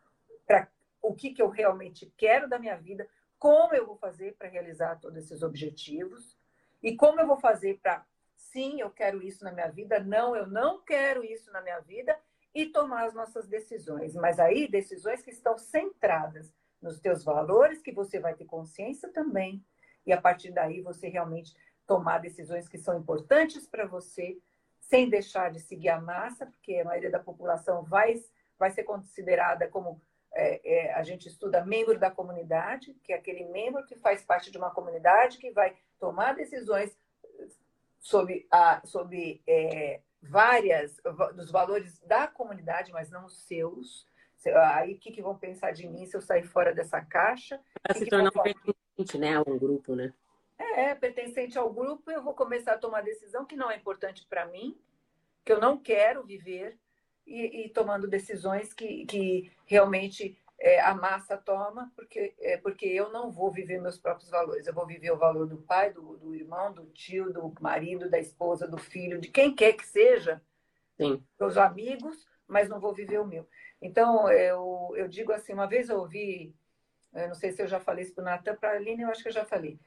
[0.47, 0.69] para
[1.03, 3.09] o que, que eu realmente quero da minha vida,
[3.39, 6.37] como eu vou fazer para realizar todos esses objetivos
[6.83, 8.05] e como eu vou fazer para
[8.37, 12.19] sim, eu quero isso na minha vida, não, eu não quero isso na minha vida,
[12.55, 14.15] e tomar as nossas decisões.
[14.15, 19.65] Mas aí, decisões que estão centradas nos teus valores, que você vai ter consciência também,
[20.07, 21.55] e a partir daí você realmente
[21.87, 24.39] tomar decisões que são importantes para você,
[24.81, 28.21] sem deixar de seguir a massa, porque a maioria da população vai,
[28.59, 30.01] vai ser considerada como
[30.41, 34.51] é, é, a gente estuda membro da comunidade, que é aquele membro que faz parte
[34.51, 36.97] de uma comunidade que vai tomar decisões
[37.99, 40.97] sob, a, sob é, várias
[41.35, 44.07] dos valores da comunidade, mas não os seus.
[44.73, 47.61] Aí o que, que vão pensar de mim se eu sair fora dessa caixa?
[47.83, 50.15] Para se tornar um pertencente, né, a um grupo, né?
[50.59, 54.47] É, pertencente ao grupo, eu vou começar a tomar decisão que não é importante para
[54.47, 54.79] mim,
[55.45, 56.79] que eu não quero viver,
[57.31, 63.11] e, e tomando decisões que, que realmente é, a massa toma, porque, é, porque eu
[63.11, 64.67] não vou viver meus próprios valores.
[64.67, 68.19] Eu vou viver o valor do pai, do, do irmão, do tio, do marido, da
[68.19, 70.43] esposa, do filho, de quem quer que seja,
[70.99, 71.25] Sim.
[71.39, 73.49] dos amigos, mas não vou viver o meu.
[73.81, 76.53] Então, eu, eu digo assim, uma vez eu ouvi,
[77.15, 79.09] eu não sei se eu já falei isso para o Natan, para a Aline eu
[79.09, 79.79] acho que eu já falei.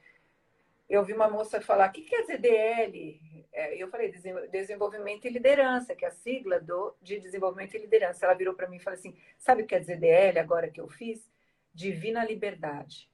[0.88, 3.20] Eu ouvi uma moça falar, o que quer dizer DL?
[3.54, 4.12] É, eu falei,
[4.50, 8.26] desenvolvimento e liderança, que é a sigla do, de desenvolvimento e liderança.
[8.26, 10.80] Ela virou para mim e falou assim, sabe o que quer dizer DL agora que
[10.80, 11.30] eu fiz?
[11.72, 13.08] Divina Liberdade.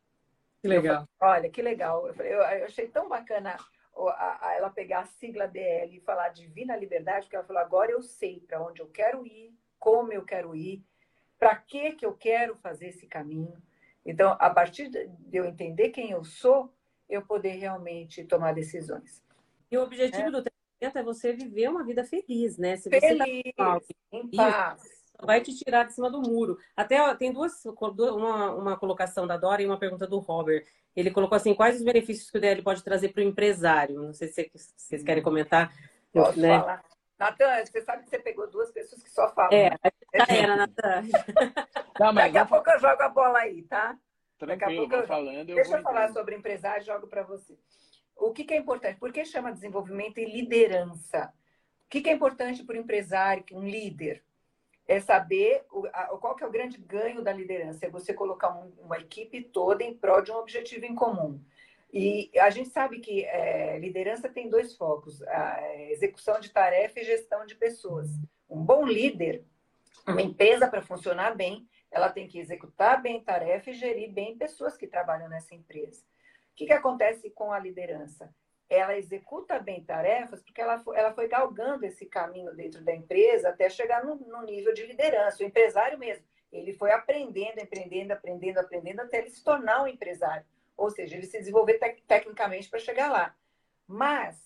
[0.63, 1.07] Que legal.
[1.19, 2.07] Falei, Olha, que legal.
[2.07, 3.55] Eu, falei, eu, eu achei tão bacana
[3.95, 7.93] a, a, ela pegar a sigla DL e falar Divina Liberdade, porque ela falou, agora
[7.93, 10.83] eu sei para onde eu quero ir, como eu quero ir,
[11.39, 13.63] para que que eu quero fazer esse caminho.
[14.07, 16.73] Então, a partir de eu entender quem eu sou,
[17.09, 19.23] eu poder realmente tomar decisões.
[19.71, 20.31] E o objetivo é.
[20.31, 22.77] do treinamento é você viver uma vida feliz, né?
[22.77, 24.83] Se você tá feliz, tá mal, em paz.
[25.23, 26.59] vai te tirar de cima do muro.
[26.77, 30.65] Até ó, tem duas, uma, uma colocação da Dora e uma pergunta do Robert.
[30.97, 34.03] Ele colocou assim: quais os benefícios que o DL pode trazer para o empresário?
[34.03, 35.73] Não sei se vocês querem comentar.
[36.13, 36.59] Posso né?
[36.59, 36.85] falar?
[37.19, 39.53] Natan, você sabe que você pegou duas pessoas que só falam.
[39.53, 39.77] É,
[40.15, 41.03] já era, Natan.
[42.15, 43.97] Daqui a pouco eu jogo a bola aí, tá?
[44.39, 45.07] Tranquilo, Daqui a pouco eu...
[45.07, 45.49] falando.
[45.51, 47.59] Eu Deixa eu falar sobre empresário, jogo para você.
[48.21, 49.01] O que, que, é importante?
[49.01, 51.33] Por que chama desenvolvimento e liderança?
[51.87, 54.23] O que, que é importante para o empresário, um líder?
[54.87, 57.87] É saber o, a, qual que é o grande ganho da liderança.
[57.87, 61.43] É você colocar um, uma equipe toda em prol de um objetivo em comum.
[61.93, 67.05] E a gente sabe que é, liderança tem dois focos: a execução de tarefa e
[67.05, 68.11] gestão de pessoas.
[68.49, 69.45] Um bom líder,
[70.07, 74.77] uma empresa para funcionar bem, ela tem que executar bem tarefa e gerir bem pessoas
[74.77, 76.05] que trabalham nessa empresa.
[76.61, 78.31] Que, que acontece com a liderança?
[78.69, 83.49] Ela executa bem tarefas porque ela foi, ela foi galgando esse caminho dentro da empresa
[83.49, 85.43] até chegar no, no nível de liderança.
[85.43, 90.45] O empresário mesmo, ele foi aprendendo, aprendendo, aprendendo, aprendendo até ele se tornar um empresário.
[90.77, 93.35] Ou seja, ele se desenvolver tec tecnicamente para chegar lá.
[93.87, 94.39] Mas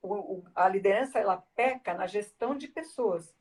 [0.00, 3.36] o, o, a liderança ela peca na gestão de pessoas.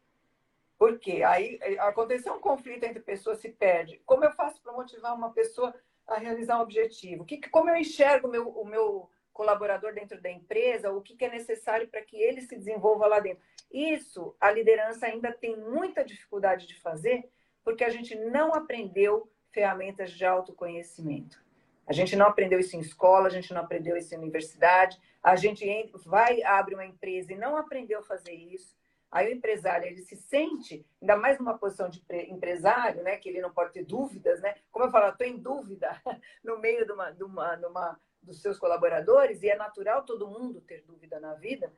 [0.77, 1.23] Por quê?
[1.23, 4.01] Aí eh, aconteceu um conflito entre pessoas, se perde.
[4.05, 5.73] Como eu faço para motivar uma pessoa
[6.07, 7.25] a realizar um objetivo?
[7.25, 10.91] Que, como eu enxergo meu, o meu colaborador dentro da empresa?
[10.91, 13.43] O que, que é necessário para que ele se desenvolva lá dentro?
[13.71, 17.29] Isso a liderança ainda tem muita dificuldade de fazer,
[17.63, 21.45] porque a gente não aprendeu ferramentas de autoconhecimento.
[21.85, 25.35] A gente não aprendeu isso em escola, a gente não aprendeu isso em universidade, a
[25.35, 25.65] gente
[26.05, 28.75] vai, abre uma empresa e não aprendeu a fazer isso.
[29.11, 33.41] Aí o empresário ele se sente, ainda mais numa posição de empresário, né, que ele
[33.41, 34.55] não pode ter dúvidas, né?
[34.69, 35.89] Como eu falo, estou em dúvida
[36.43, 40.27] no meio de uma, de uma, de uma, dos seus colaboradores, e é natural todo
[40.27, 41.73] mundo ter dúvida na vida,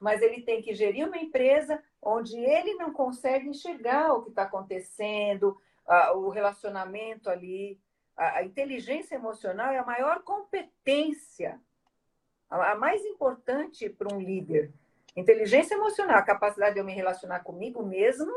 [0.00, 4.42] mas ele tem que gerir uma empresa onde ele não consegue enxergar o que está
[4.42, 5.56] acontecendo,
[6.16, 7.80] o relacionamento ali.
[8.16, 11.60] A, inteligência emocional é a maior competência,
[12.50, 14.74] a mais importante para um líder
[15.14, 18.32] Inteligência emocional, a capacidade de eu me relacionar comigo mesmo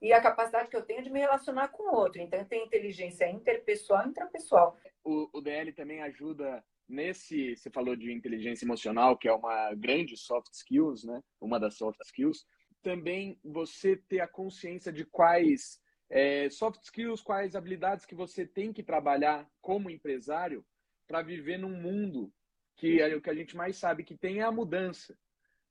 [0.00, 2.20] e a capacidade que eu tenho de me relacionar com o outro.
[2.20, 4.76] Então, tem inteligência interpessoal e intrapessoal.
[5.04, 7.56] O, o DL também ajuda nesse.
[7.56, 11.22] Você falou de inteligência emocional, que é uma grande soft skills, né?
[11.40, 12.44] Uma das soft skills.
[12.82, 18.72] Também você ter a consciência de quais é, soft skills, quais habilidades que você tem
[18.72, 20.64] que trabalhar como empresário
[21.06, 22.32] para viver num mundo
[22.76, 25.16] que é o que a gente mais sabe que tem é a mudança.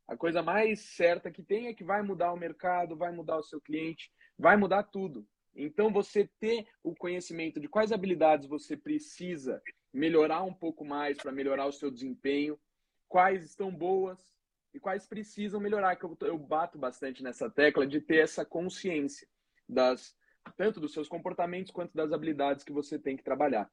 [0.08, 3.44] A coisa mais certa que tem é que vai mudar o mercado, vai mudar o
[3.44, 5.26] seu cliente, vai mudar tudo.
[5.56, 9.62] Então, você ter o conhecimento de quais habilidades você precisa
[9.94, 12.60] melhorar um pouco mais para melhorar o seu desempenho,
[13.08, 14.34] quais estão boas
[14.74, 19.28] e quais precisam melhorar, que eu, eu bato bastante nessa tecla de ter essa consciência
[19.68, 20.16] das
[20.58, 23.70] tanto dos seus comportamentos quanto das habilidades que você tem que trabalhar.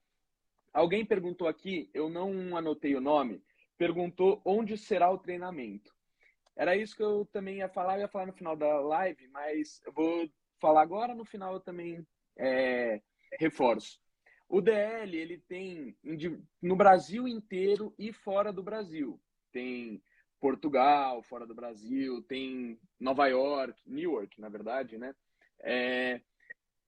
[0.73, 3.43] Alguém perguntou aqui, eu não anotei o nome,
[3.79, 5.97] perguntou onde será o treinamento.
[6.59, 9.81] Era isso que eu também ia falar, eu ia falar no final da live, mas
[9.87, 10.29] eu vou
[10.61, 12.05] falar agora, no final eu também
[12.37, 13.01] é,
[13.39, 14.01] reforço.
[14.49, 15.97] O DL, ele tem
[16.61, 19.21] no Brasil inteiro e fora do Brasil.
[19.53, 20.03] Tem
[20.41, 25.15] Portugal, fora do Brasil, tem Nova York, Newark, na verdade, né?
[25.61, 26.21] É,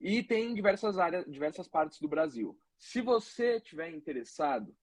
[0.01, 2.59] e tem diversas áreas, diversas partes do Brasil.
[2.77, 4.75] Se você tiver interessado,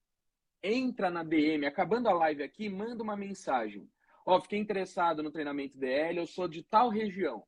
[0.62, 3.86] entra na DM, acabando a live aqui, manda uma mensagem
[4.28, 7.42] ó, oh, fiquei interessado no treinamento DL, eu sou de tal região.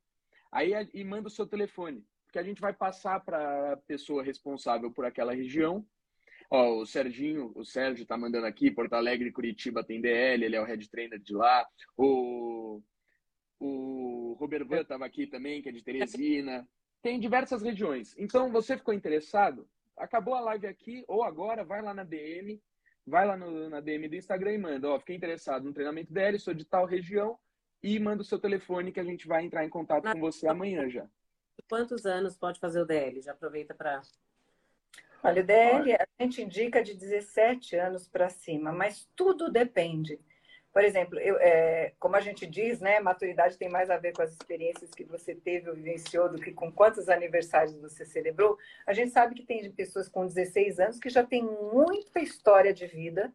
[0.50, 4.90] Aí e manda o seu telefone, porque a gente vai passar para a pessoa responsável
[4.90, 5.84] por aquela região.
[6.50, 10.60] Ó, o Serginho, o Sérgio tá mandando aqui, Porto Alegre, Curitiba tem DL, ele é
[10.60, 11.66] o head trainer de lá.
[11.98, 12.82] O
[13.60, 16.66] o Robert Van estava aqui também, que é de Teresina.
[17.02, 18.14] Tem diversas regiões.
[18.16, 19.68] Então, você ficou interessado?
[19.98, 22.58] Acabou a live aqui, ou agora, vai lá na DM,
[23.10, 26.38] vai lá no, na DM do Instagram e manda, ó, fiquei interessado no treinamento DL,
[26.38, 27.36] sou de tal região,
[27.82, 30.88] e manda o seu telefone que a gente vai entrar em contato com você amanhã
[30.88, 31.06] já.
[31.68, 33.20] Quantos anos pode fazer o DL?
[33.20, 34.00] Já aproveita para.
[35.22, 40.18] Olha, o DL a gente indica de 17 anos para cima, mas tudo depende.
[40.72, 44.22] Por exemplo, eu, é, como a gente diz, né, maturidade tem mais a ver com
[44.22, 48.56] as experiências que você teve ou vivenciou do que com quantos aniversários você celebrou.
[48.86, 52.86] A gente sabe que tem pessoas com 16 anos que já têm muita história de
[52.86, 53.32] vida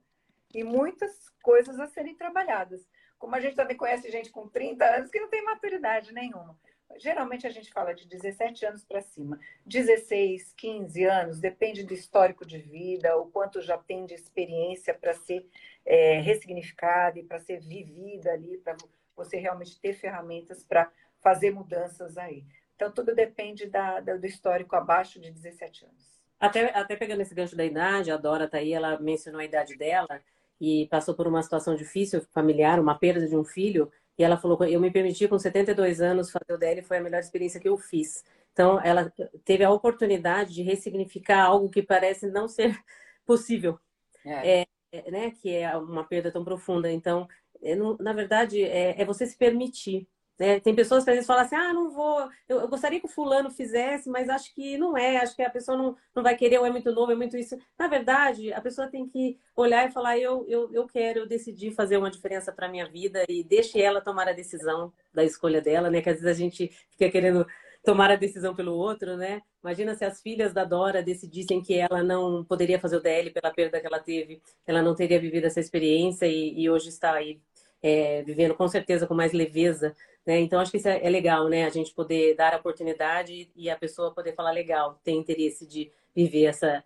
[0.54, 2.88] e muitas coisas a serem trabalhadas.
[3.18, 6.58] Como a gente também conhece gente com 30 anos que não tem maturidade nenhuma.
[6.98, 9.40] Geralmente a gente fala de 17 anos para cima.
[9.66, 15.14] 16, 15 anos, depende do histórico de vida, o quanto já tem de experiência para
[15.14, 15.46] ser
[15.86, 18.76] é, ressignificada e para ser vivida ali, para
[19.16, 22.46] você realmente ter ferramentas para fazer mudanças aí.
[22.76, 26.16] Então, tudo depende da, do histórico abaixo de 17 anos.
[26.40, 29.78] Até, até pegando esse gancho da idade, a Dora tá aí, ela mencionou a idade
[29.78, 30.22] dela
[30.60, 33.92] e passou por uma situação difícil familiar, uma perda de um filho.
[34.18, 37.20] E ela falou: eu me permiti com 72 anos fazer o DL, foi a melhor
[37.20, 38.24] experiência que eu fiz.
[38.54, 39.12] Então, ela
[39.44, 42.78] teve a oportunidade de ressignificar algo que parece não ser
[43.26, 43.80] possível,
[44.26, 44.62] é.
[44.62, 45.32] É, é né?
[45.32, 46.90] Que é uma perda tão profunda.
[46.92, 47.28] Então,
[47.62, 50.08] é, na verdade, é, é você se permitir.
[50.38, 50.60] Né?
[50.60, 53.10] Tem pessoas que às vezes falam assim: ah, não vou, eu, eu, gostaria que o
[53.10, 56.60] fulano fizesse, mas acho que não é, acho que a pessoa não, não vai querer,
[56.60, 57.58] ou é muito novo, é muito isso.
[57.80, 61.72] Na verdade, a pessoa tem que olhar e falar: eu, eu, eu quero, eu decidi
[61.72, 65.90] fazer uma diferença para minha vida e deixe ela tomar a decisão da escolha dela,
[65.90, 66.02] né?
[66.02, 67.48] Que às vezes a gente fica querendo
[67.86, 69.42] tomar a decisão pelo outro, né?
[69.64, 73.54] Imagina se as filhas da Dora decidissem que ela não poderia fazer o DL pela
[73.54, 77.40] perda que ela teve, ela não teria vivido essa experiência e, e hoje está aí
[77.82, 79.96] é, vivendo com certeza com mais leveza
[80.26, 80.40] né?
[80.40, 81.66] Então, acho que isso é, é legal, né?
[81.66, 85.92] A gente poder dar a oportunidade e a pessoa poder falar, legal, tem interesse de
[86.16, 86.84] viver essa,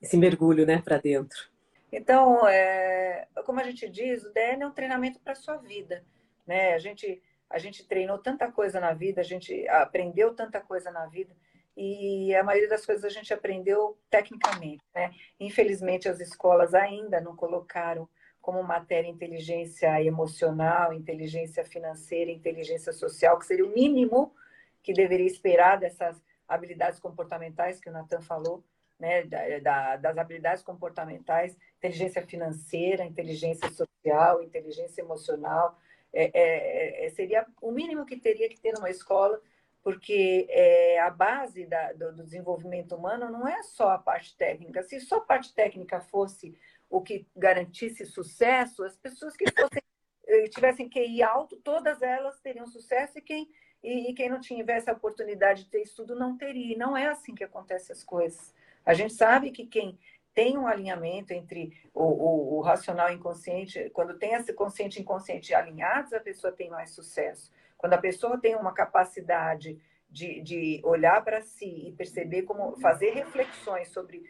[0.00, 1.50] esse mergulho né, para dentro.
[1.92, 6.02] Então, é, como a gente diz, o DN é um treinamento para a sua vida.
[6.46, 6.74] Né?
[6.74, 11.06] A, gente, a gente treinou tanta coisa na vida, a gente aprendeu tanta coisa na
[11.06, 11.36] vida,
[11.76, 14.82] e a maioria das coisas a gente aprendeu tecnicamente.
[14.94, 15.12] Né?
[15.38, 18.08] Infelizmente, as escolas ainda não colocaram
[18.42, 24.34] como matéria inteligência emocional, inteligência financeira, inteligência social, que seria o mínimo
[24.82, 28.62] que deveria esperar dessas habilidades comportamentais que o Natan falou,
[28.98, 35.78] né, da, da, das habilidades comportamentais, inteligência financeira, inteligência social, inteligência emocional,
[36.12, 39.40] é, é, é, seria o mínimo que teria que ter numa escola,
[39.82, 44.82] porque é, a base da, do, do desenvolvimento humano não é só a parte técnica.
[44.82, 46.56] Se só a parte técnica fosse
[46.92, 49.82] o que garantisse sucesso, as pessoas que fossem,
[50.28, 53.48] eh, tivessem QI alto, todas elas teriam sucesso e quem,
[53.82, 56.74] e, e quem não tivesse a oportunidade de ter estudo não teria.
[56.74, 58.54] E não é assim que acontecem as coisas.
[58.84, 59.98] A gente sabe que quem
[60.34, 65.02] tem um alinhamento entre o, o, o racional e inconsciente, quando tem esse consciente e
[65.02, 67.50] inconsciente alinhados, a pessoa tem mais sucesso.
[67.78, 73.12] Quando a pessoa tem uma capacidade de, de olhar para si e perceber como fazer
[73.12, 74.22] reflexões sobre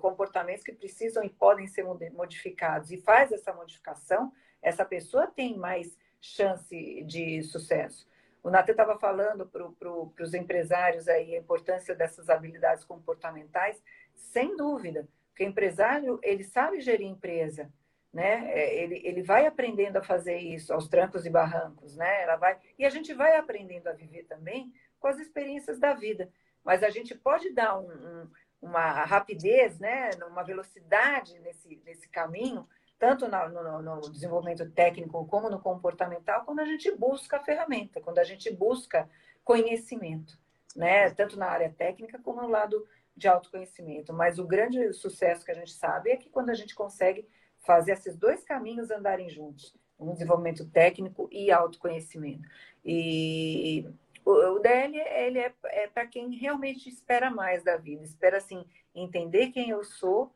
[0.00, 5.96] comportamentos que precisam e podem ser modificados e faz essa modificação, essa pessoa tem mais
[6.20, 8.06] chance de sucesso.
[8.42, 13.80] O Natan estava falando para pro, os empresários aí a importância dessas habilidades comportamentais,
[14.14, 17.72] sem dúvida, porque o empresário ele sabe gerir empresa,
[18.12, 18.50] né?
[18.52, 22.22] É, ele, ele vai aprendendo a fazer isso aos trancos e barrancos, né?
[22.22, 26.30] Ela vai e a gente vai aprendendo a viver também com as experiências da vida.
[26.64, 28.30] Mas a gente pode dar um, um,
[28.62, 35.50] uma rapidez, né, uma velocidade nesse, nesse caminho, tanto no, no, no, desenvolvimento técnico como
[35.50, 39.10] no comportamental, quando a gente busca a ferramenta, quando a gente busca
[39.42, 40.38] conhecimento,
[40.76, 42.86] né, tanto na área técnica como no lado
[43.16, 44.12] de autoconhecimento.
[44.12, 47.26] Mas o grande sucesso que a gente sabe é que quando a gente consegue
[47.58, 52.48] fazer esses dois caminhos andarem juntos, um desenvolvimento técnico e autoconhecimento.
[52.84, 53.88] E
[54.24, 58.64] o, DL ele é, é para quem realmente espera mais da vida, espera assim
[58.94, 60.34] entender quem eu sou,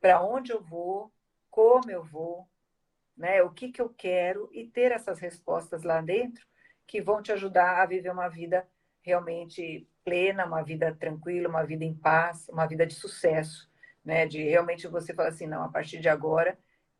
[0.00, 1.12] para onde eu vou,
[1.50, 2.48] como eu vou,
[3.16, 3.42] né?
[3.42, 6.46] O que que eu quero e ter essas respostas lá dentro
[6.86, 8.66] que vão te ajudar a viver uma vida
[9.02, 13.70] realmente plena, uma vida tranquila, uma vida em paz, uma vida de sucesso,
[14.04, 14.26] né?
[14.26, 16.58] De realmente você falar assim, não, a partir de agora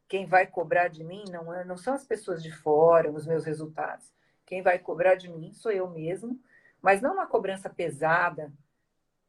[0.08, 3.44] quem vai cobrar de mim não, é, não são as pessoas de fora, os meus
[3.44, 4.12] resultados.
[4.50, 6.36] Quem vai cobrar de mim sou eu mesmo,
[6.82, 8.52] mas não uma cobrança pesada,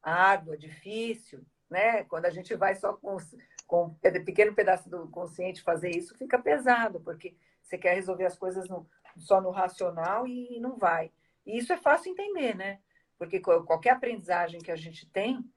[0.02, 2.02] árdua, difícil, né?
[2.02, 3.16] Quando a gente vai só com,
[3.64, 3.94] com um
[4.24, 8.84] pequeno pedaço do consciente fazer isso, fica pesado, porque você quer resolver as coisas no,
[9.16, 11.12] só no racional e não vai.
[11.46, 12.80] E isso é fácil entender, né?
[13.16, 15.48] Porque qualquer aprendizagem que a gente tem,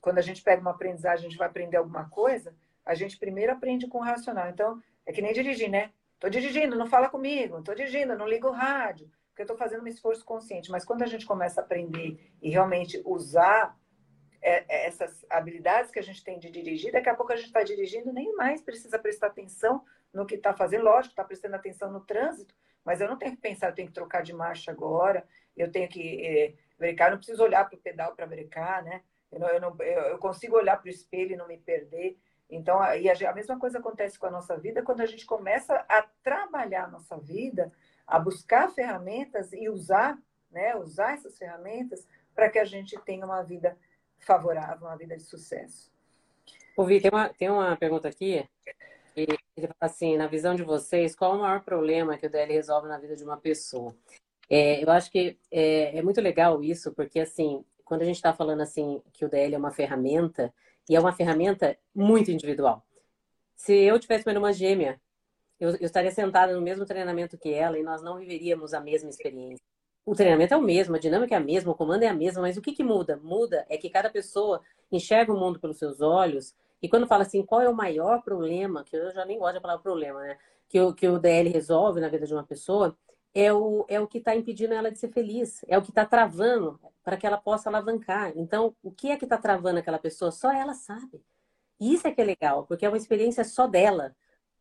[0.00, 2.56] quando a gente pega uma aprendizagem, a gente vai aprender alguma coisa,
[2.86, 4.48] a gente primeiro aprende com o racional.
[4.48, 5.92] Então, é que nem dirigir, né?
[6.20, 7.62] Tô dirigindo, não fala comigo.
[7.62, 9.10] Tô dirigindo, não liga o rádio.
[9.28, 10.70] Porque eu tô fazendo um esforço consciente.
[10.70, 13.74] Mas quando a gente começa a aprender e realmente usar
[14.42, 17.46] é, é, essas habilidades que a gente tem de dirigir, daqui a pouco a gente
[17.46, 20.84] está dirigindo, nem mais precisa prestar atenção no que está fazendo.
[20.84, 22.54] Lógico, está prestando atenção no trânsito,
[22.84, 25.88] mas eu não tenho que pensar, eu tenho que trocar de marcha agora, eu tenho
[25.88, 29.02] que é, brecar, eu não preciso olhar para o pedal para brecar, né?
[29.32, 32.18] Eu, não, eu, não, eu, consigo olhar para o espelho e não me perder.
[32.50, 35.74] Então, e a, a mesma coisa acontece com a nossa vida quando a gente começa
[35.88, 37.72] a trabalhar a nossa vida,
[38.06, 40.18] a buscar ferramentas e usar,
[40.50, 40.74] né?
[40.76, 43.76] Usar essas ferramentas para que a gente tenha uma vida
[44.18, 45.90] favorável, uma vida de sucesso.
[46.76, 48.44] Ouvi, tem uma, tem uma pergunta aqui.
[49.14, 52.52] Ele, ele fala assim, na visão de vocês, qual o maior problema que o DL
[52.52, 53.94] resolve na vida de uma pessoa?
[54.48, 58.32] É, eu acho que é, é, muito legal isso, porque assim, quando a gente está
[58.32, 60.52] falando assim que o DL é uma ferramenta,
[60.90, 62.84] e é uma ferramenta muito individual.
[63.56, 65.00] Se eu tivesse uma irmã gêmea,
[65.58, 69.08] eu, eu estaria sentada no mesmo treinamento que ela e nós não viveríamos a mesma
[69.08, 69.64] experiência
[70.04, 72.42] o treinamento é o mesmo, a dinâmica é a mesma, o comando é a mesma,
[72.42, 73.18] mas o que, que muda?
[73.22, 74.60] Muda é que cada pessoa
[74.90, 78.82] enxerga o mundo pelos seus olhos e quando fala assim, qual é o maior problema,
[78.82, 80.38] que eu já nem gosto de falar problema, né?
[80.68, 82.96] Que o, que o DL resolve na vida de uma pessoa,
[83.34, 86.04] é o, é o que está impedindo ela de ser feliz, é o que está
[86.04, 88.32] travando para que ela possa alavancar.
[88.36, 90.30] Então, o que é que está travando aquela pessoa?
[90.30, 91.22] Só ela sabe.
[91.78, 94.14] E isso é que é legal, porque é uma experiência só dela.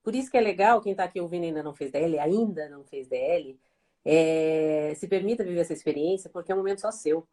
[0.03, 2.83] Por isso que é legal, quem está aqui ouvindo ainda não fez DL, ainda não
[2.85, 3.59] fez DL,
[4.05, 7.27] é, se permita viver essa experiência, porque é um momento só seu.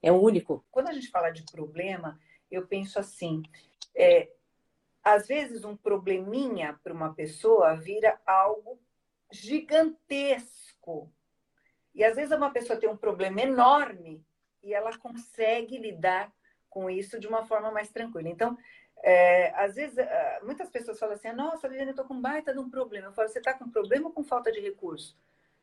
[0.00, 0.64] É o único.
[0.70, 2.18] Quando a gente fala de problema,
[2.50, 3.42] eu penso assim:
[3.94, 4.30] é,
[5.02, 8.78] às vezes um probleminha para uma pessoa vira algo
[9.30, 10.61] gigantesco.
[11.94, 14.24] E às vezes uma pessoa tem um problema enorme
[14.62, 16.32] e ela consegue lidar
[16.68, 18.28] com isso de uma forma mais tranquila.
[18.28, 18.56] Então,
[19.02, 22.58] é, às vezes, é, muitas pessoas falam assim: Nossa, Liliane, eu estou com baita de
[22.58, 23.08] um problema.
[23.08, 25.16] Eu falo: Você está com problema ou com falta de recurso?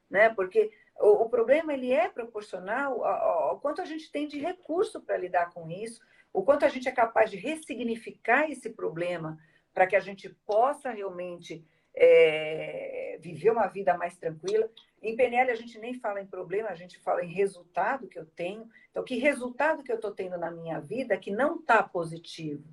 [0.10, 0.30] né?
[0.30, 5.00] Porque o, o problema ele é proporcional ao, ao, quanto a gente tem de recurso
[5.00, 6.02] para lidar com isso,
[6.34, 9.38] o quanto a gente é capaz de ressignificar esse problema
[9.74, 11.64] para que a gente possa realmente
[11.96, 14.70] é, viver uma vida mais tranquila.
[15.02, 18.26] Em PNL a gente nem fala em problema, a gente fala em resultado que eu
[18.26, 18.70] tenho.
[18.92, 22.64] Então, que resultado que eu estou tendo na minha vida que não está positivo?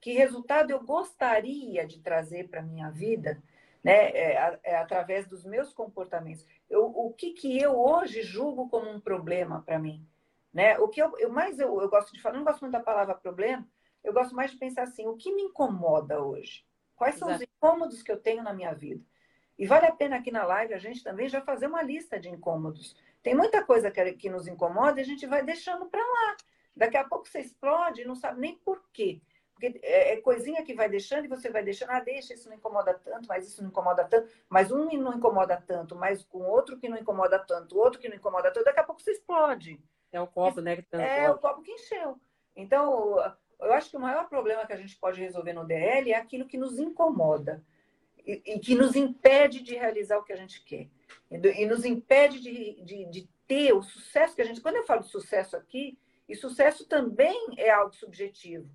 [0.00, 3.42] Que resultado eu gostaria de trazer para a minha vida
[3.84, 4.10] né?
[4.10, 6.44] É, é, através dos meus comportamentos?
[6.68, 10.04] eu, o que, que eu hoje julgo como um problema para mim.
[10.52, 10.78] Né?
[10.78, 13.14] O que eu, eu mais eu, eu gosto de falar, não gosto muito da palavra
[13.14, 13.66] problema,
[14.02, 16.64] eu gosto mais de pensar assim, o que me incomoda hoje?
[16.94, 17.44] Quais são Exato.
[17.44, 19.04] os incômodos que eu tenho na minha vida?
[19.58, 22.28] E vale a pena aqui na live a gente também já fazer uma lista de
[22.28, 22.94] incômodos.
[23.22, 26.36] Tem muita coisa que, que nos incomoda e a gente vai deixando para lá.
[26.76, 29.20] Daqui a pouco você explode e não sabe nem por quê.
[29.54, 32.56] Porque é, é, coisinha que vai deixando e você vai deixando, ah, deixa, isso não
[32.56, 36.76] incomoda tanto, mas isso não incomoda tanto, mas um não incomoda tanto, mas com outro
[36.76, 39.80] que não incomoda tanto, outro que não incomoda tanto, daqui a pouco você explode.
[40.12, 40.76] É o copo, né?
[40.76, 42.20] Que é o copo que encheu.
[42.54, 43.16] Então,
[43.58, 46.46] eu acho que o maior problema que a gente pode resolver no DL é aquilo
[46.46, 47.64] que nos incomoda
[48.26, 50.88] e, que nos impede de realizar o que a gente quer.
[51.30, 54.60] E, e nos impede de, de, de ter o sucesso que a gente.
[54.60, 55.98] Quando eu falo de sucesso aqui,
[56.28, 58.68] e sucesso também é algo subjetivo.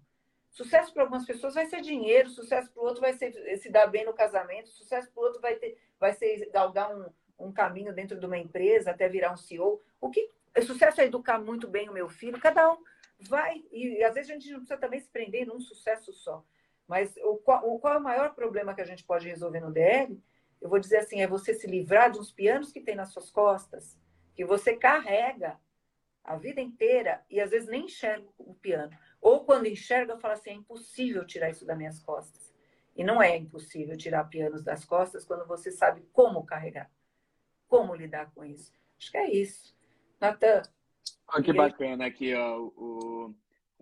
[0.49, 3.87] Sucesso para algumas pessoas vai ser dinheiro, sucesso para o outro vai ser se dar
[3.87, 7.05] bem no casamento, sucesso para o outro vai, ter, vai ser galgar um,
[7.39, 9.81] um caminho dentro de uma empresa até virar um CEO.
[9.99, 10.29] O que
[10.65, 12.77] sucesso é educar muito bem o meu filho, cada um
[13.19, 16.43] vai, e às vezes a gente não precisa também se prender num sucesso só.
[16.91, 19.71] Mas o qual, o qual é o maior problema que a gente pode resolver no
[19.71, 20.21] DL?
[20.59, 23.31] Eu vou dizer assim, é você se livrar de uns pianos que tem nas suas
[23.31, 23.97] costas,
[24.35, 25.57] que você carrega
[26.21, 28.91] a vida inteira e às vezes nem enxerga o piano.
[29.21, 32.53] Ou quando enxerga, fala assim: é impossível tirar isso das minhas costas.
[32.93, 36.91] E não é impossível tirar pianos das costas quando você sabe como carregar,
[37.69, 38.73] como lidar com isso.
[38.99, 39.73] Acho que é isso.
[40.19, 40.61] Natan.
[41.25, 42.59] Ah, que bacana aqui, ó.
[42.75, 43.33] O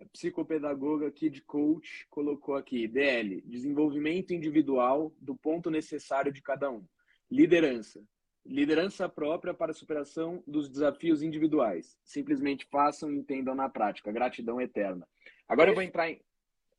[0.06, 6.84] psicopedagoga Kid Coach colocou aqui: DL, desenvolvimento individual do ponto necessário de cada um.
[7.30, 8.02] Liderança.
[8.44, 11.96] Liderança própria para a superação dos desafios individuais.
[12.02, 14.10] Simplesmente façam e entendam na prática.
[14.10, 15.06] Gratidão eterna.
[15.46, 16.20] Agora eu vou entrar em.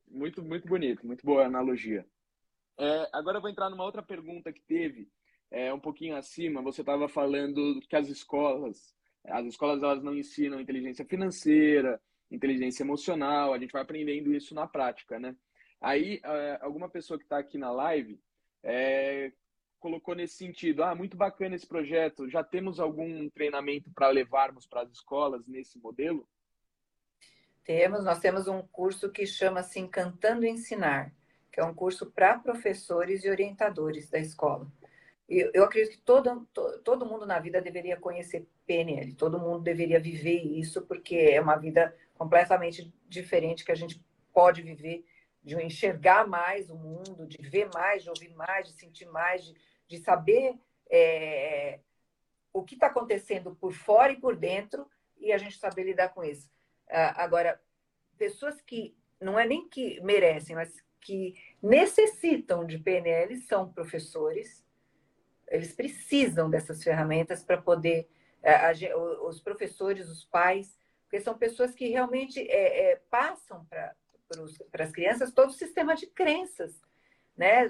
[0.08, 2.06] Muito, muito bonito, muito boa analogia.
[2.78, 5.08] É, agora eu vou entrar numa outra pergunta que teve,
[5.50, 6.62] é, um pouquinho acima.
[6.64, 8.94] Você estava falando que as escolas,
[9.24, 12.02] as escolas elas não ensinam inteligência financeira,
[12.32, 13.54] inteligência emocional.
[13.54, 15.36] A gente vai aprendendo isso na prática, né?
[15.80, 18.20] Aí, é, alguma pessoa que está aqui na live
[18.64, 19.32] é,
[19.80, 22.30] colocou nesse sentido: ah, muito bacana esse projeto.
[22.30, 26.28] Já temos algum treinamento para levarmos para as escolas nesse modelo?
[27.64, 31.14] Temos, nós temos um curso que chama-se Encantando Ensinar
[31.52, 34.72] que é um curso para professores e orientadores da escola.
[35.28, 36.46] Eu, eu acredito que todo,
[36.84, 41.56] todo mundo na vida deveria conhecer PNL, todo mundo deveria viver isso, porque é uma
[41.56, 44.04] vida completamente diferente que a gente
[44.34, 45.06] pode viver,
[45.44, 49.56] de enxergar mais o mundo, de ver mais, de ouvir mais, de sentir mais, de,
[49.88, 50.56] de saber
[50.90, 51.80] é,
[52.54, 54.86] o que está acontecendo por fora e por dentro
[55.18, 56.50] e a gente saber lidar com isso.
[56.90, 57.60] Ah, agora,
[58.18, 64.64] pessoas que não é nem que merecem, mas que necessitam de PNL são professores.
[65.52, 68.10] Eles precisam dessas ferramentas para poder
[68.42, 73.94] é, os professores, os pais, porque são pessoas que realmente é, é, passam para
[74.84, 76.82] as crianças todo o sistema de crenças,
[77.36, 77.68] né?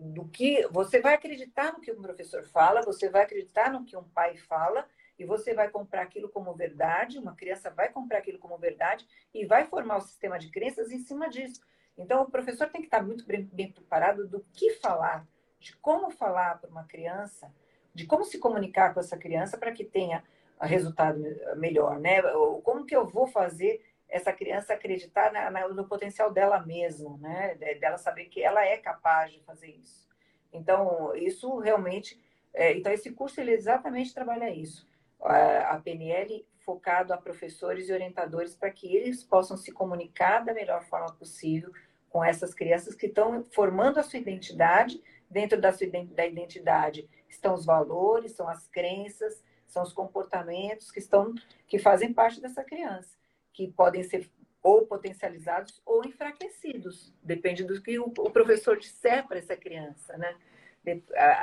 [0.00, 3.96] Do que você vai acreditar no que um professor fala, você vai acreditar no que
[3.96, 7.18] um pai fala e você vai comprar aquilo como verdade.
[7.18, 11.00] Uma criança vai comprar aquilo como verdade e vai formar o sistema de crenças em
[11.00, 11.60] cima disso.
[11.98, 15.26] Então, o professor tem que estar muito bem, bem preparado do que falar,
[15.58, 17.52] de como falar para uma criança,
[17.94, 20.22] de como se comunicar com essa criança para que tenha
[20.60, 21.20] resultado
[21.56, 22.22] melhor, né?
[22.62, 27.54] Como que eu vou fazer essa criança acreditar na, na, no potencial dela mesma, né?
[27.80, 30.08] Dela saber que ela é capaz de fazer isso.
[30.52, 32.20] Então, isso realmente...
[32.54, 34.86] É, então, esse curso, ele exatamente trabalha isso.
[35.20, 40.52] A, a PNL focado a professores e orientadores para que eles possam se comunicar da
[40.52, 41.72] melhor forma possível,
[42.10, 45.02] com essas crianças que estão formando a sua identidade.
[45.30, 50.98] Dentro da sua da identidade estão os valores, são as crenças, são os comportamentos que
[50.98, 51.34] estão
[51.66, 53.16] que fazem parte dessa criança,
[53.52, 54.30] que podem ser
[54.62, 60.36] ou potencializados ou enfraquecidos, depende do que o, professor disser para essa criança, né?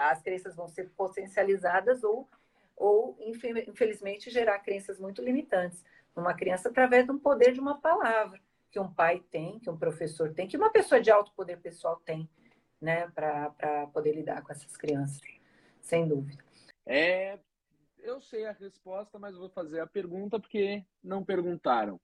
[0.09, 2.27] As crenças vão ser potencializadas ou
[2.75, 5.81] ou infelizmente gerar crenças muito limitantes.
[6.13, 10.33] Numa criança através do poder de uma palavra que um pai tem, que um professor
[10.33, 12.29] tem, que uma pessoa de alto poder pessoal tem,
[12.85, 15.19] né, para poder lidar com essas crianças,
[15.81, 16.43] sem dúvida.
[16.85, 17.39] É,
[17.97, 21.99] eu sei a resposta, mas vou fazer a pergunta porque não perguntaram.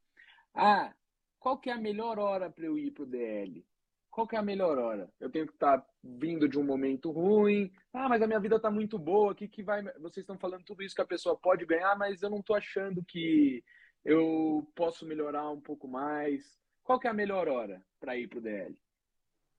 [0.54, 0.92] Ah,
[1.40, 3.64] qual que é a melhor hora para eu ir para o DL?
[4.10, 5.08] Qual que é a melhor hora?
[5.20, 7.72] Eu tenho que estar tá vindo de um momento ruim.
[7.94, 9.34] Ah, mas a minha vida está muito boa.
[9.34, 9.84] Que que vai?
[10.00, 13.06] Vocês estão falando tudo isso que a pessoa pode ganhar, mas eu não estou achando
[13.06, 13.64] que
[14.04, 16.60] eu posso melhorar um pouco mais.
[16.84, 18.78] Qual que é a melhor hora para ir para o DL?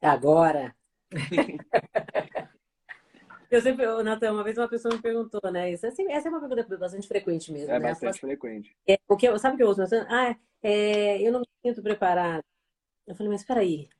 [0.02, 0.76] Agora.
[3.50, 5.70] Eu sempre, Natan, uma vez uma pessoa me perguntou, né?
[5.70, 7.70] Isso, assim, essa é uma pergunta bastante frequente mesmo.
[7.70, 7.90] É né?
[7.90, 8.74] bastante frequente.
[8.88, 9.82] É, o que, sabe o que eu ouço?
[10.08, 12.42] Ah, é, eu não me sinto preparado.
[13.06, 13.90] Eu falei, mas espera aí.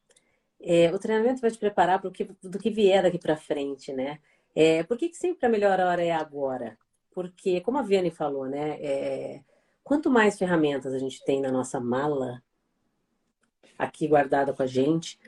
[0.59, 3.93] É, o treinamento vai te preparar para o que, do que vier daqui para frente,
[3.93, 4.21] né?
[4.55, 6.79] É, por que, que sempre a melhor hora é agora?
[7.11, 8.79] Porque, como a Viane falou, né?
[8.81, 9.41] É,
[9.85, 12.43] quanto mais ferramentas a gente tem na nossa mala,
[13.77, 15.19] aqui guardada com a gente,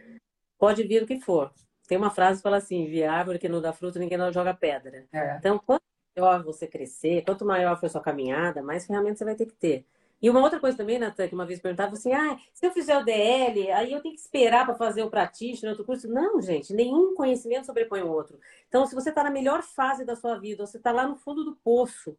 [0.59, 1.53] pode vir o que for.
[1.87, 4.55] Tem uma frase que fala assim: via árvore que não dá fruto, ninguém não joga
[4.55, 5.07] pedra.
[5.13, 5.37] É.
[5.37, 5.83] Então, quanto
[6.17, 9.55] maior você crescer, quanto maior for a sua caminhada, mais ferramentas você vai ter que
[9.55, 9.87] ter.
[10.23, 12.97] E uma outra coisa também, Natan, que uma vez perguntava assim: ah, se eu fizer
[12.97, 16.09] o DL, aí eu tenho que esperar para fazer o practitioner, outro curso.
[16.09, 18.39] Não, gente, nenhum conhecimento sobrepõe o outro.
[18.69, 21.45] Então, se você está na melhor fase da sua vida, você está lá no fundo
[21.45, 22.17] do poço,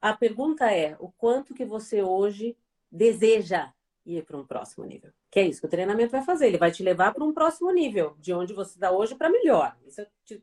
[0.00, 2.56] a pergunta é: o quanto que você hoje
[2.90, 3.72] deseja
[4.04, 5.12] ir para um próximo nível.
[5.30, 6.48] Que é isso que o treinamento vai fazer.
[6.48, 9.76] Ele vai te levar para um próximo nível, de onde você está hoje para melhor.
[9.86, 10.42] Isso te...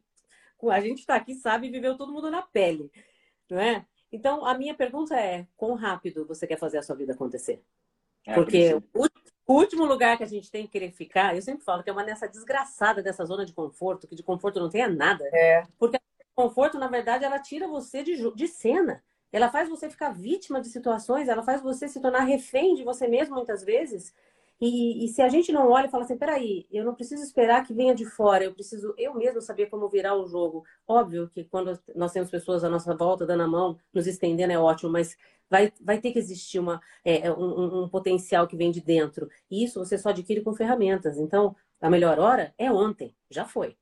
[0.69, 2.89] a gente está aqui, sabe, viveu todo mundo na pele,
[3.49, 3.85] não é?
[4.11, 7.61] Então, a minha pergunta é: quão rápido você quer fazer a sua vida acontecer?
[8.25, 8.75] É, Porque
[9.45, 11.93] o último lugar que a gente tem que querer ficar, eu sempre falo que é
[11.93, 15.23] uma nessa desgraçada dessa zona de conforto, que de conforto não tenha nada.
[15.33, 15.63] É.
[15.77, 15.97] Porque
[16.35, 19.03] conforto, na verdade, ela tira você de, de cena.
[19.31, 23.07] Ela faz você ficar vítima de situações, ela faz você se tornar refém de você
[23.07, 24.13] mesmo muitas vezes.
[24.59, 27.63] E, e, se a gente não olha e fala assim, peraí, eu não preciso esperar
[27.63, 30.63] que venha de fora, eu preciso eu mesmo saber como virar o jogo.
[30.87, 34.57] Óbvio que quando nós temos pessoas à nossa volta dando a mão, nos estendendo é
[34.57, 35.15] ótimo, mas
[35.49, 39.29] vai, vai ter que existir uma, é, é um, um potencial que vem de dentro.
[39.49, 41.17] E isso você só adquire com ferramentas.
[41.17, 43.77] Então, a melhor hora é ontem, já foi.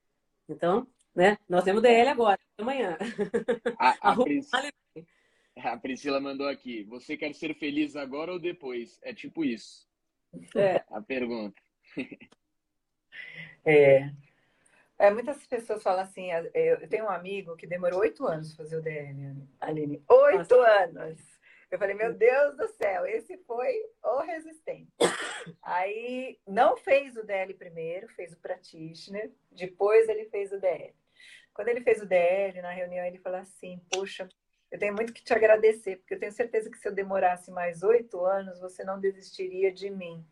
[0.49, 2.97] Então, né, nós temos DL agora, amanhã.
[3.79, 4.15] A, a,
[5.57, 6.83] A Priscila mandou aqui.
[6.83, 8.99] Você quer ser feliz agora ou depois?
[9.01, 9.87] É tipo isso.
[10.55, 10.83] É.
[10.89, 11.61] A pergunta.
[13.65, 14.11] É.
[14.97, 18.77] É, muitas pessoas falam assim, eu tenho um amigo que demorou oito anos para fazer
[18.77, 20.01] o DL, Aline.
[20.07, 21.19] Oito anos!
[21.69, 24.89] Eu falei, meu Deus do céu, esse foi o resistente.
[25.61, 30.95] Aí não fez o DL primeiro, fez o practitioner, depois ele fez o DL.
[31.53, 34.29] Quando ele fez o DL, na reunião, ele falou assim, poxa,
[34.75, 37.81] eu tenho muito que te agradecer, porque eu tenho certeza que se eu demorasse mais
[37.81, 40.25] oito anos, você não desistiria de mim.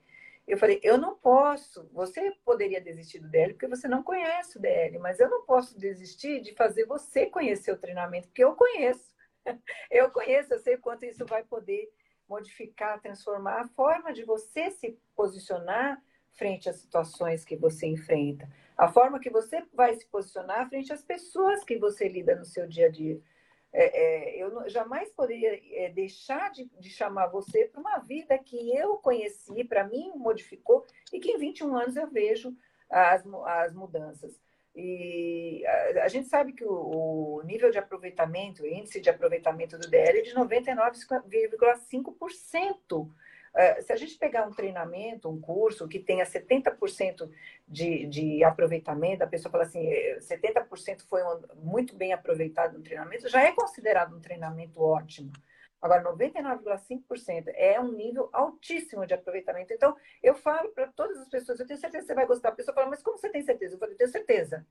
[0.45, 1.89] Eu falei, eu não posso.
[1.93, 5.79] Você poderia desistir do DL porque você não conhece o DL, mas eu não posso
[5.79, 9.13] desistir de fazer você conhecer o treinamento, porque eu conheço.
[9.91, 11.91] Eu conheço, eu sei quanto isso vai poder
[12.29, 18.87] modificar, transformar a forma de você se posicionar frente às situações que você enfrenta, a
[18.87, 22.85] forma que você vai se posicionar frente às pessoas que você lida no seu dia
[22.85, 23.21] a dia.
[23.74, 28.78] É, é, eu jamais poderia é, deixar de, de, chamar você para uma vida que
[28.78, 32.55] eu conheci, para mim modificou, e que em 21 anos eu vejo
[32.88, 34.39] as, as mudanças.
[34.76, 39.76] E a, a gente sabe que o, o, nível de aproveitamento, o índice de aproveitamento
[39.78, 43.09] do DL é de 99,5%.
[43.53, 47.29] Uh, se a gente pegar um treinamento, um curso que tenha 70%
[47.67, 49.87] de, de aproveitamento, a pessoa fala assim,
[50.19, 51.21] 70% eh, foi
[51.55, 55.31] muito bem aproveitado no treinamento, já é considerado um treinamento ótimo.
[55.79, 59.73] Agora, 99,5% é um nível altíssimo de aproveitamento.
[59.73, 62.49] Então, eu falo para todas as pessoas, eu tenho certeza que você vai gostar.
[62.49, 63.75] A pessoa fala, mas como você tem certeza?
[63.75, 64.65] Eu falo, eu tenho certeza.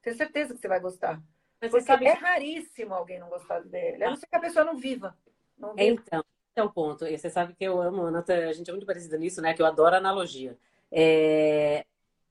[0.00, 1.20] Tenho certeza que você vai gostar.
[1.60, 2.06] Mas Porque sabe...
[2.06, 4.04] é raríssimo alguém não gostar dele.
[4.04, 5.18] A não ser que a pessoa não viva.
[5.58, 6.00] Não viva.
[6.00, 6.24] Então,
[6.56, 7.06] é o ponto.
[7.06, 9.54] E você sabe que eu amo, a gente é muito parecida nisso, né?
[9.54, 10.56] Que eu adoro analogia.
[10.90, 11.84] É,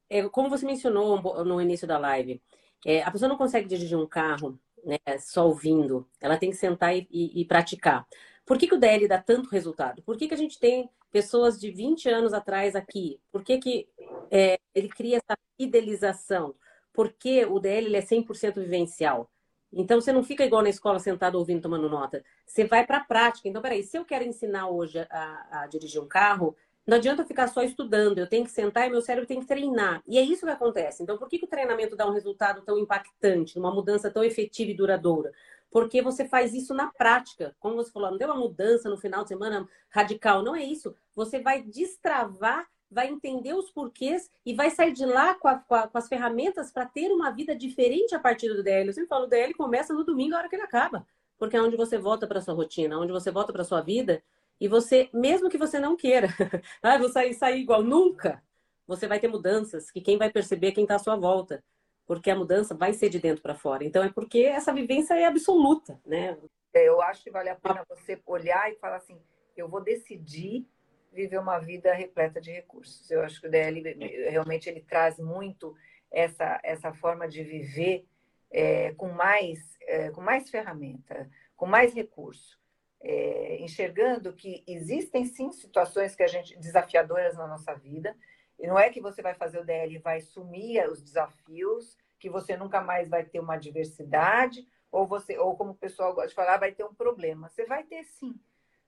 [0.09, 2.41] é, como você mencionou no início da live,
[2.85, 6.07] é, a pessoa não consegue dirigir um carro né, só ouvindo.
[6.21, 8.07] Ela tem que sentar e, e, e praticar.
[8.45, 10.03] Por que, que, o DL dá tanto resultado?
[10.03, 13.19] Por que, que a gente tem pessoas de 20 anos atrás aqui?
[13.31, 13.89] Por que, que
[14.29, 16.53] é, ele cria essa fidelização?
[16.93, 19.29] Porque o DL é 100% vivencial.
[19.75, 22.23] Então, você não fica igual na escola sentado ouvindo, tomando nota.
[22.45, 23.49] Você vai para a prática.
[23.49, 26.55] Então, peraí, se eu quero ensinar hoje a, a, dirigir um carro,
[26.87, 28.17] não adianta eu ficar só estudando.
[28.17, 30.01] Eu tenho que sentar e meu cérebro tem que treinar.
[30.07, 31.03] E é isso que acontece.
[31.03, 34.71] Então, por que, que o treinamento dá um resultado tão impactante, uma mudança tão efetiva
[34.71, 35.33] e duradoura?
[35.69, 37.53] Porque você faz isso na prática.
[37.59, 40.41] Como você falou, não deu uma mudança no final de semana radical.
[40.41, 40.95] Não é isso.
[41.13, 45.75] Você vai destravar vai entender os porquês e vai sair de lá com, a, com,
[45.75, 48.87] a, com as ferramentas para ter uma vida diferente a partir do DL.
[48.87, 51.05] Eu sempre falo, o DL começa no domingo, a hora que ele acaba.
[51.37, 54.23] Porque é onde você volta para sua rotina, onde você volta para sua vida
[54.59, 56.29] e você, mesmo que você não queira,
[56.81, 58.41] ah, vou sair, sair igual nunca,
[58.87, 61.63] você vai ter mudanças que quem vai perceber é quem está à sua volta.
[62.07, 63.83] Porque a mudança vai ser de dentro para fora.
[63.83, 66.37] Então é porque essa vivência é absoluta, né?
[66.71, 69.19] É, eu acho que vale a pena você olhar e falar assim,
[69.57, 70.67] eu vou decidir
[71.15, 73.09] viver uma vida repleta de recursos.
[73.09, 73.81] Eu acho que o DL
[74.29, 75.75] realmente ele traz muito
[76.11, 78.05] essa, essa forma de viver
[78.51, 82.59] é, com, mais, é, com mais ferramenta, com mais recurso.
[83.01, 88.15] É, enxergando que existem sim situações que a gente desafiadoras na nossa vida
[88.57, 92.29] e não é que você vai fazer o DL e vai sumir os desafios que
[92.29, 96.33] você nunca mais vai ter uma diversidade ou você ou como o pessoal gosta de
[96.33, 98.33] falar vai ter um problema você vai ter sim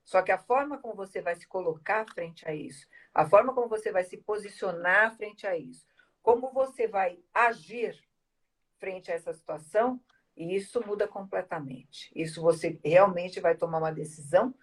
[0.08, 3.68] só que a forma como você vai se colocar frente a isso, a forma como
[3.68, 5.86] você vai se posicionar frente a isso,
[6.24, 7.94] como você vai agir
[8.80, 10.02] frente a essa situação,
[10.34, 12.10] isso muda completamente.
[12.16, 14.56] Isso você realmente vai tomar uma decisão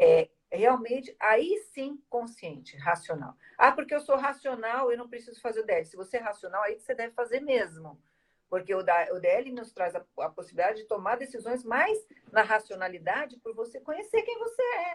[0.00, 3.36] é, realmente, aí sim, consciente, racional.
[3.58, 5.90] Ah, porque eu sou racional, eu não preciso fazer o 10.
[5.90, 8.00] Se você é racional, aí você deve fazer mesmo.
[8.48, 11.98] Porque o, DL nos traz a, possibilidade de tomar decisões mais
[12.30, 14.94] na racionalidade por você conhecer quem você é.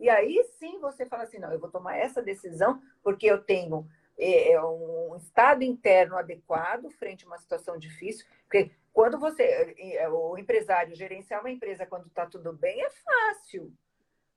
[0.00, 3.86] E aí sim você fala assim: não, eu vou tomar essa decisão porque eu tenho
[4.18, 8.26] é, é um estado interno adequado frente a uma situação difícil.
[8.42, 13.72] Porque quando você, é, o empresário gerenciar uma empresa quando está tudo bem é fácil.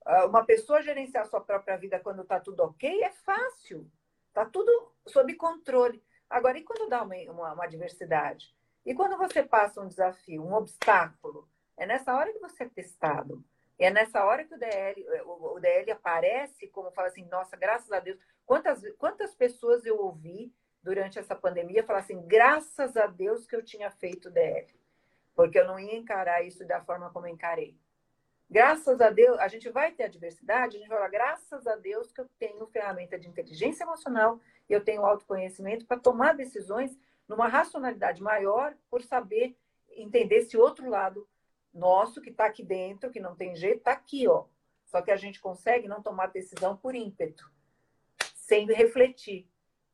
[0.05, 3.89] Ah, uma pessoa gerenciar sua própria vida quando está tudo ok é fácil.
[4.27, 6.03] Está tudo sob controle.
[6.29, 8.53] Agora, e quando dá uma, uma, uma adversidade?
[8.85, 11.49] E quando você passa um desafio, um obstáculo?
[11.75, 13.43] É nessa hora que você é testado.
[13.79, 17.55] E é nessa hora que o DL, o, o DL aparece como fala assim, nossa,
[17.55, 18.19] graças a Deus.
[18.45, 20.53] Quantas, quantas pessoas eu ouvi
[20.83, 24.67] durante essa pandemia falar assim, graças a Deus que eu tinha feito DL.
[25.33, 27.77] Porque eu não ia encarar isso da forma como encarei.
[28.49, 32.11] Graças a Deus, a gente vai ter adversidade, a gente vai falar, graças a Deus
[32.11, 34.39] que eu tenho ferramenta de inteligência emocional
[34.73, 36.97] eu tenho autoconhecimento para tomar decisões
[37.27, 39.55] numa racionalidade maior, por saber
[39.91, 41.27] entender esse outro lado
[41.73, 44.45] nosso que está aqui dentro, que não tem jeito, está aqui, ó.
[44.85, 47.49] Só que a gente consegue não tomar decisão por ímpeto,
[48.33, 49.47] sem refletir,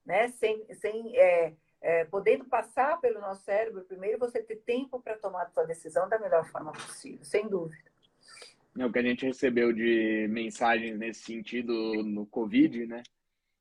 [0.05, 0.30] né?
[0.30, 5.43] Sem, sem é, é, podendo passar pelo nosso cérebro primeiro, você ter tempo para tomar
[5.43, 7.91] a sua decisão da melhor forma possível, sem dúvida.
[8.78, 11.73] É o que a gente recebeu de mensagens nesse sentido
[12.03, 13.03] no Covid, né?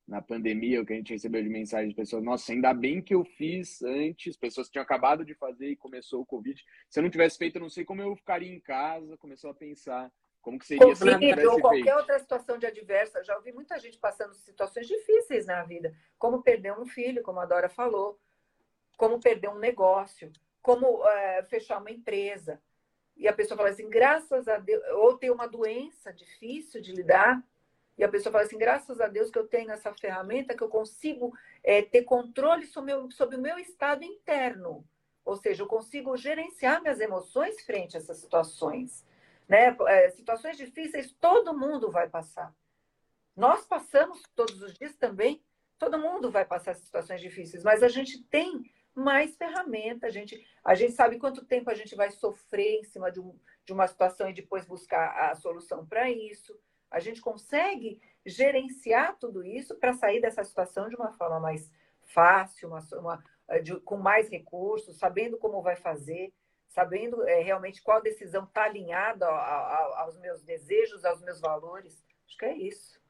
[0.07, 3.15] Na pandemia, o que a gente recebeu de mensagens de pessoas, nossa, ainda bem que
[3.15, 6.63] eu fiz antes, pessoas que tinham acabado de fazer e começou o Covid.
[6.91, 9.55] Se eu não tivesse feito, eu não sei como eu ficaria em casa, começou a
[9.55, 10.13] pensar
[10.45, 11.97] como que seria se não ou qualquer feito.
[11.97, 13.25] outra situação de adversa.
[13.25, 17.47] Já ouvi muita gente passando situações difíceis na vida, como perder um filho, como a
[17.47, 18.21] Dora falou,
[18.99, 20.31] como perder um negócio,
[20.61, 22.61] como é, fechar uma empresa.
[23.17, 27.43] E a pessoa fala assim, graças a Deus, ou ter uma doença difícil de lidar,
[27.97, 30.69] e a pessoa fala assim, graças a Deus que eu tenho essa ferramenta, que eu
[30.69, 31.33] consigo
[31.63, 34.85] é, ter controle sobre, meu, sobre o meu estado interno.
[35.25, 39.07] Ou seja, eu consigo gerenciar minhas emoções frente a essas situações.
[39.49, 39.77] Né?
[39.87, 42.55] É, situações difíceis todo mundo vai passar.
[43.37, 45.43] Nós passamos todos os dias também,
[45.79, 50.75] todo mundo vai passar situações difíceis, mas a gente tem mais ferramenta, a gente, a
[50.75, 53.37] gente sabe quanto tempo a gente vai sofrer em cima de, um,
[53.67, 56.57] de uma situação e depois buscar a solução para isso.
[56.95, 61.71] A gente consegue gerenciar tudo isso para sair dessa situação de uma forma mais
[62.03, 63.25] fácil, uma, uma
[63.63, 66.33] de, com mais recursos, sabendo como vai fazer
[66.75, 72.05] sabendo é, realmente qual decisão está alinhada aos meus desejos, aos meus valores.
[72.27, 73.01] Acho que é isso.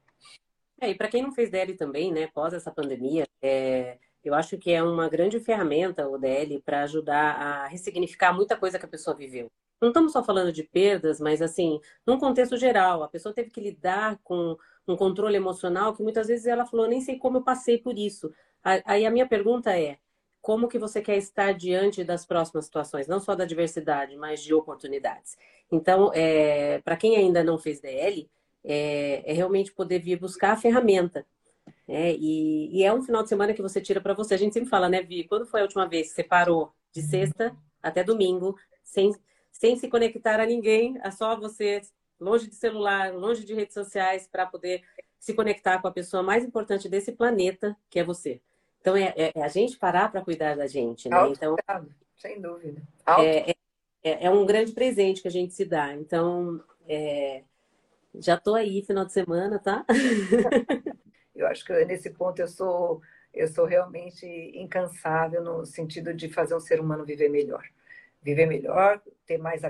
[0.79, 3.99] É, e para quem não fez DL também, né, pós essa pandemia, é,
[4.29, 8.79] eu acho que é uma grande ferramenta o DL para ajudar a ressignificar muita coisa
[8.79, 9.51] que a pessoa viveu.
[9.81, 13.61] Não estamos só falando de perdas, mas assim, num contexto geral, a pessoa teve que
[13.61, 14.57] lidar com
[14.87, 18.33] um controle emocional que muitas vezes ela falou, nem sei como eu passei por isso.
[18.63, 19.99] Aí a minha pergunta é,
[20.41, 24.55] como que você quer estar diante das próximas situações, não só da diversidade, mas de
[24.55, 25.37] oportunidades.
[25.71, 28.29] Então, é, para quem ainda não fez DL,
[28.63, 31.27] é, é, realmente poder vir buscar a ferramenta.
[31.87, 32.13] Né?
[32.15, 34.35] E, e, é um final de semana que você tira para você.
[34.35, 35.25] A gente sempre fala, né, Vi?
[35.25, 39.15] Quando foi a última vez que você parou de sexta até domingo, sem,
[39.53, 41.83] sem se conectar a ninguém, a só você,
[42.19, 44.83] longe de celular, longe de redes sociais, para poder
[45.19, 48.41] se conectar com a pessoa mais importante desse planeta, que é você.
[48.81, 51.17] Então, é, é, é a gente parar para cuidar da gente, né?
[51.29, 51.57] Então,
[52.17, 52.83] sem dúvida.
[53.07, 53.55] É, é,
[54.03, 55.95] é, é, um grande presente que a gente se dá.
[55.95, 57.43] Então, é,
[58.15, 59.85] já estou aí final de semana, tá?
[61.35, 63.01] eu acho que nesse ponto eu sou
[63.33, 64.25] eu sou realmente
[64.55, 67.65] incansável no sentido de fazer um ser humano viver melhor.
[68.23, 69.63] Viver melhor, ter mais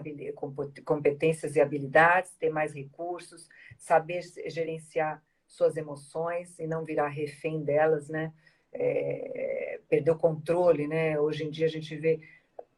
[0.85, 3.49] competências e habilidades, ter mais recursos,
[3.79, 8.33] saber gerenciar suas emoções e não virar refém delas, né?
[8.75, 11.19] é, perder o controle, né?
[11.19, 12.21] Hoje em dia a gente vê,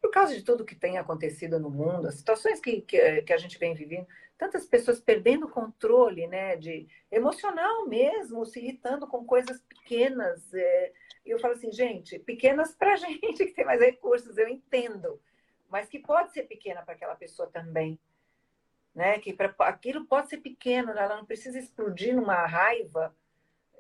[0.00, 3.38] por causa de tudo que tem acontecido no mundo, as situações que, que, que a
[3.38, 4.06] gente vem vivendo,
[4.38, 6.56] tantas pessoas perdendo o controle, né?
[6.56, 10.52] De emocional mesmo, se irritando com coisas pequenas.
[10.52, 10.92] É,
[11.24, 15.20] eu falo assim, gente, pequenas para gente que tem mais recursos, eu entendo,
[15.68, 17.98] mas que pode ser pequena para aquela pessoa também.
[18.94, 19.18] Né?
[19.18, 21.02] Que pra, aquilo pode ser pequeno, né?
[21.02, 23.14] ela não precisa explodir numa raiva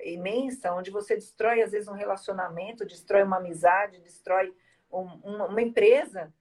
[0.00, 4.54] imensa, onde você destrói, às vezes, um relacionamento, destrói uma amizade, destrói
[4.92, 6.32] um, uma, uma, empresa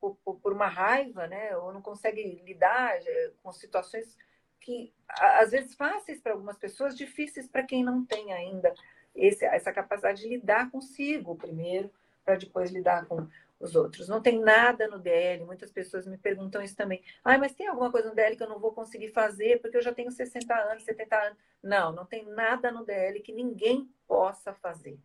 [0.00, 1.56] por, por, por, uma raiva, né?
[1.56, 2.98] Ou não consegue lidar
[3.42, 4.16] com situações
[4.60, 8.74] que, às vezes, fáceis para algumas pessoas, difíceis para quem não tem ainda
[9.14, 11.90] esse, essa capacidade de lidar consigo primeiro,
[12.24, 13.28] para depois lidar com
[13.60, 14.08] os outros.
[14.08, 17.02] Não tem nada no DL, muitas pessoas me perguntam isso também.
[17.24, 19.82] Ah, mas tem alguma coisa no DL que eu não vou conseguir fazer porque eu
[19.82, 21.38] já tenho 60 anos, 70 anos.
[21.62, 24.98] Não, não tem nada no DL que ninguém possa fazer.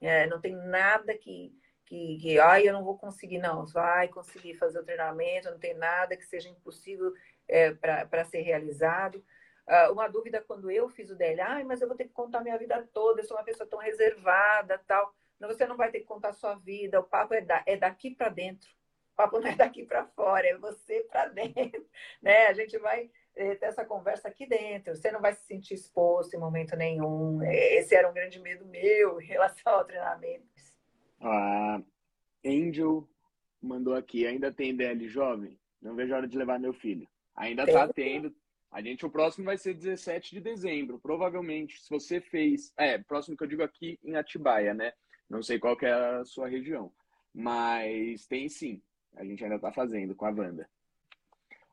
[0.00, 1.54] É, não tem nada que,
[1.90, 3.66] que, que ah, eu não vou conseguir, não.
[3.66, 7.12] Vai conseguir fazer o treinamento, não tem nada que seja impossível
[7.48, 9.16] é, para ser realizado.
[9.66, 12.42] Uh, uma dúvida quando eu fiz o DL, ah, mas eu vou ter que contar
[12.42, 15.12] minha vida toda, eu sou uma pessoa tão reservada, tal.
[15.40, 18.28] Você não vai ter que contar sua vida, o papo é, da, é daqui para
[18.28, 18.68] dentro.
[19.12, 21.84] O papo não é daqui para fora, é você para dentro.
[22.22, 22.46] Né?
[22.46, 24.94] A gente vai é, ter essa conversa aqui dentro.
[24.94, 27.42] Você não vai se sentir exposto em momento nenhum.
[27.42, 30.46] É, esse era um grande medo meu em relação ao treinamento.
[31.20, 31.82] A
[32.44, 33.08] Angel
[33.60, 35.58] mandou aqui, ainda tem DL jovem?
[35.80, 37.08] Não vejo a hora de levar meu filho.
[37.34, 38.34] Ainda está tendo.
[38.70, 40.98] A gente, o próximo vai ser 17 de dezembro.
[40.98, 42.72] Provavelmente, se você fez.
[42.76, 44.92] É, próximo que eu digo aqui em Atibaia, né?
[45.28, 46.92] Não sei qual é a sua região,
[47.32, 48.82] mas tem sim.
[49.16, 50.68] A gente ainda está fazendo com a Wanda.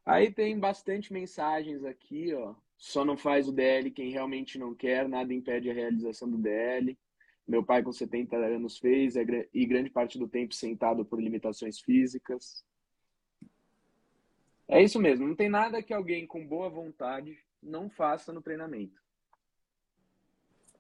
[0.05, 2.55] Aí tem bastante mensagens aqui, ó.
[2.77, 6.97] Só não faz o DL quem realmente não quer, nada impede a realização do DL.
[7.47, 12.65] Meu pai com 70 anos fez e grande parte do tempo sentado por limitações físicas.
[14.67, 19.01] É isso mesmo, não tem nada que alguém com boa vontade não faça no treinamento.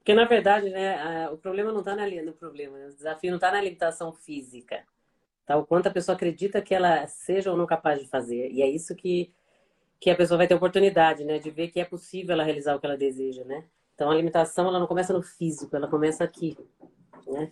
[0.07, 2.87] Porque, na verdade, né, o problema não está no problema, né?
[2.87, 4.85] o desafio não está na limitação física.
[5.45, 5.57] Tá?
[5.57, 8.49] O quanto a pessoa acredita que ela seja ou não capaz de fazer.
[8.51, 9.33] E é isso que,
[9.99, 11.39] que a pessoa vai ter oportunidade, né?
[11.39, 13.65] De ver que é possível ela realizar o que ela deseja, né?
[13.97, 16.55] Então, a limitação, ela não começa no físico, ela começa aqui,
[17.25, 17.51] né?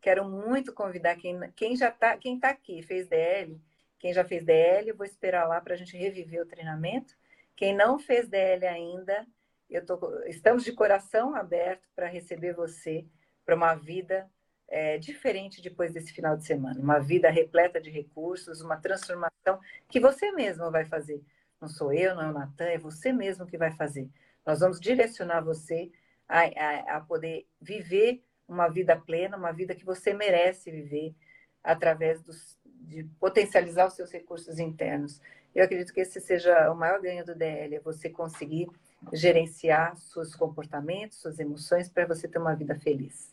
[0.00, 3.60] Quero muito convidar quem, quem já está quem tá aqui, fez DL,
[3.98, 7.16] quem já fez DL, vou esperar lá para a gente reviver o treinamento.
[7.56, 9.26] Quem não fez DL ainda,
[9.68, 13.04] eu tô, estamos de coração aberto para receber você
[13.44, 14.30] para uma vida
[14.68, 16.78] é, diferente depois desse final de semana.
[16.80, 21.20] Uma vida repleta de recursos, uma transformação que você mesmo vai fazer.
[21.60, 24.08] Não sou eu, não é o Natan, é você mesmo que vai fazer.
[24.44, 25.90] Nós vamos direcionar você
[26.28, 31.14] a, a, a poder viver uma vida plena, uma vida que você merece viver
[31.62, 35.20] através dos, de potencializar os seus recursos internos.
[35.54, 38.68] Eu acredito que esse seja o maior ganho do DL, é você conseguir
[39.12, 43.32] gerenciar seus comportamentos, suas emoções, para você ter uma vida feliz.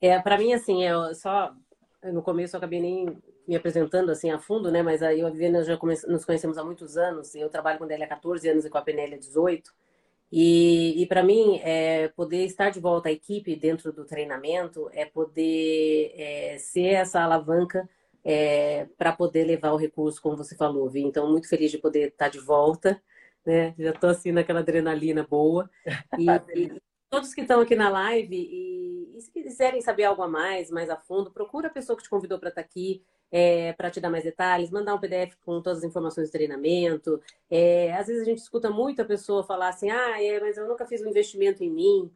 [0.00, 1.54] É, para mim, assim, eu só
[2.10, 4.82] no começo eu acabei nem me apresentando assim a fundo, né?
[4.82, 5.78] Mas aí eu e a Viviana já
[6.08, 7.34] nos conhecemos há muitos anos.
[7.34, 9.72] Eu trabalho com a DL há 14 anos e com a PNL há 18.
[10.32, 15.04] E, e para mim, é, poder estar de volta à equipe dentro do treinamento é
[15.04, 17.86] poder é, ser essa alavanca
[18.24, 21.02] é, para poder levar o recurso, como você falou, Vi.
[21.02, 22.98] Então, muito feliz de poder estar de volta,
[23.44, 23.74] né?
[23.78, 25.68] Já estou assim naquela adrenalina boa.
[26.18, 26.26] E,
[26.58, 26.82] e
[27.12, 30.88] todos que estão aqui na live, e, e, se quiserem saber algo a mais, mais
[30.88, 34.08] a fundo, procura a pessoa que te convidou para estar aqui é, para te dar
[34.08, 37.20] mais detalhes, mandar um PDF com todas as informações do treinamento.
[37.50, 40.66] É, às vezes a gente escuta muito a pessoa falar assim, ah, é, mas eu
[40.66, 42.10] nunca fiz um investimento em mim.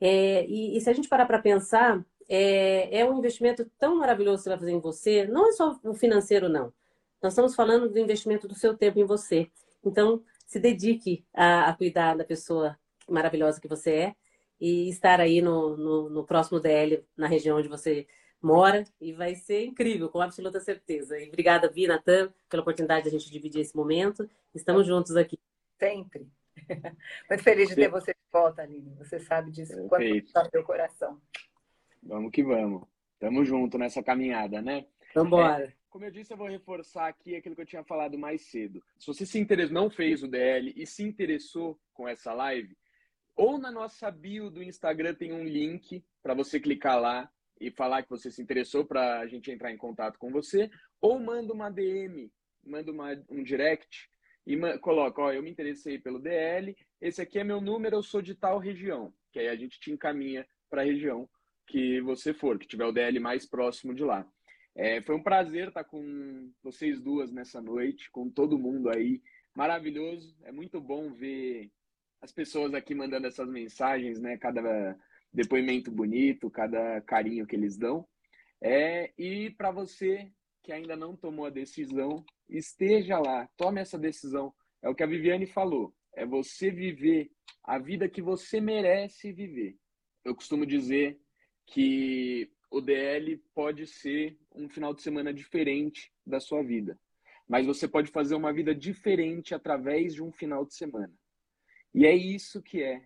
[0.00, 4.38] É, e, e, se a gente parar para pensar, é, é um investimento tão maravilhoso
[4.38, 6.72] que você vai fazer em você, não é só o financeiro, não.
[7.22, 9.48] Nós estamos falando do investimento do seu tempo em você.
[9.84, 12.76] Então, se dedique a, a cuidar da pessoa
[13.08, 14.14] maravilhosa que você é
[14.60, 18.06] e estar aí no, no, no próximo DL, na região onde você
[18.42, 21.18] mora e vai ser incrível, com absoluta certeza.
[21.18, 24.28] E obrigada, Vi, Natan, pela oportunidade de a gente dividir esse momento.
[24.54, 25.38] Estamos juntos aqui.
[25.78, 26.28] Sempre.
[27.28, 28.94] Muito feliz de ter você de volta, Aline.
[28.96, 29.88] Você sabe disso, Perfeito.
[29.88, 31.20] quanto está no teu coração.
[32.02, 32.82] Vamos que vamos.
[33.18, 34.86] Tamo junto nessa caminhada, né?
[35.14, 35.64] Vamos embora.
[35.64, 38.82] É, como eu disse, eu vou reforçar aqui aquilo que eu tinha falado mais cedo.
[38.98, 42.76] Se você se interessou, não fez o DL e se interessou com essa live,
[43.40, 47.26] ou na nossa bio do Instagram tem um link para você clicar lá
[47.58, 50.70] e falar que você se interessou para a gente entrar em contato com você,
[51.00, 52.30] ou manda uma DM,
[52.62, 54.10] manda uma, um direct
[54.46, 58.20] e coloca, ó, eu me interessei pelo DL, esse aqui é meu número, eu sou
[58.20, 61.26] de tal região, que aí a gente te encaminha para a região
[61.66, 64.30] que você for, que tiver o DL mais próximo de lá.
[64.74, 69.22] É, foi um prazer estar com vocês duas nessa noite, com todo mundo aí,
[69.54, 71.70] maravilhoso, é muito bom ver
[72.20, 74.96] as pessoas aqui mandando essas mensagens, né, cada
[75.32, 78.06] depoimento bonito, cada carinho que eles dão.
[78.60, 80.30] É, e para você
[80.62, 84.52] que ainda não tomou a decisão, esteja lá, tome essa decisão.
[84.82, 85.94] É o que a Viviane falou.
[86.14, 87.30] É você viver
[87.64, 89.76] a vida que você merece viver.
[90.24, 91.18] Eu costumo dizer
[91.66, 96.98] que o DL pode ser um final de semana diferente da sua vida,
[97.48, 101.12] mas você pode fazer uma vida diferente através de um final de semana.
[101.94, 103.02] E é isso que é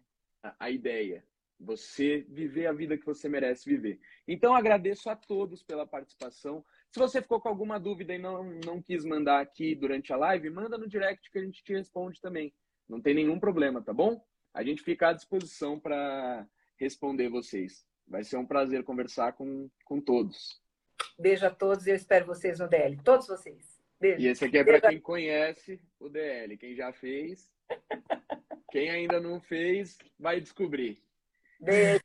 [0.58, 1.24] a ideia.
[1.58, 4.00] Você viver a vida que você merece viver.
[4.26, 6.64] Então, agradeço a todos pela participação.
[6.90, 10.50] Se você ficou com alguma dúvida e não, não quis mandar aqui durante a live,
[10.50, 12.52] manda no direct que a gente te responde também.
[12.88, 14.24] Não tem nenhum problema, tá bom?
[14.52, 17.86] A gente fica à disposição para responder vocês.
[18.06, 20.60] Vai ser um prazer conversar com, com todos.
[21.18, 22.98] Beijo a todos e eu espero vocês no DL.
[23.02, 23.80] Todos vocês.
[23.98, 24.20] Beijo.
[24.20, 26.56] E esse aqui é para quem conhece o DL.
[26.58, 27.50] Quem já fez,
[28.74, 31.00] quem ainda não fez, vai descobrir.
[31.60, 32.00] Beijo.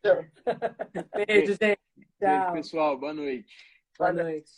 [1.28, 1.80] Beijo, gente.
[2.20, 2.20] Tchau.
[2.20, 2.96] Beijo, pessoal.
[2.96, 3.52] Boa noite.
[3.98, 4.52] Boa noite.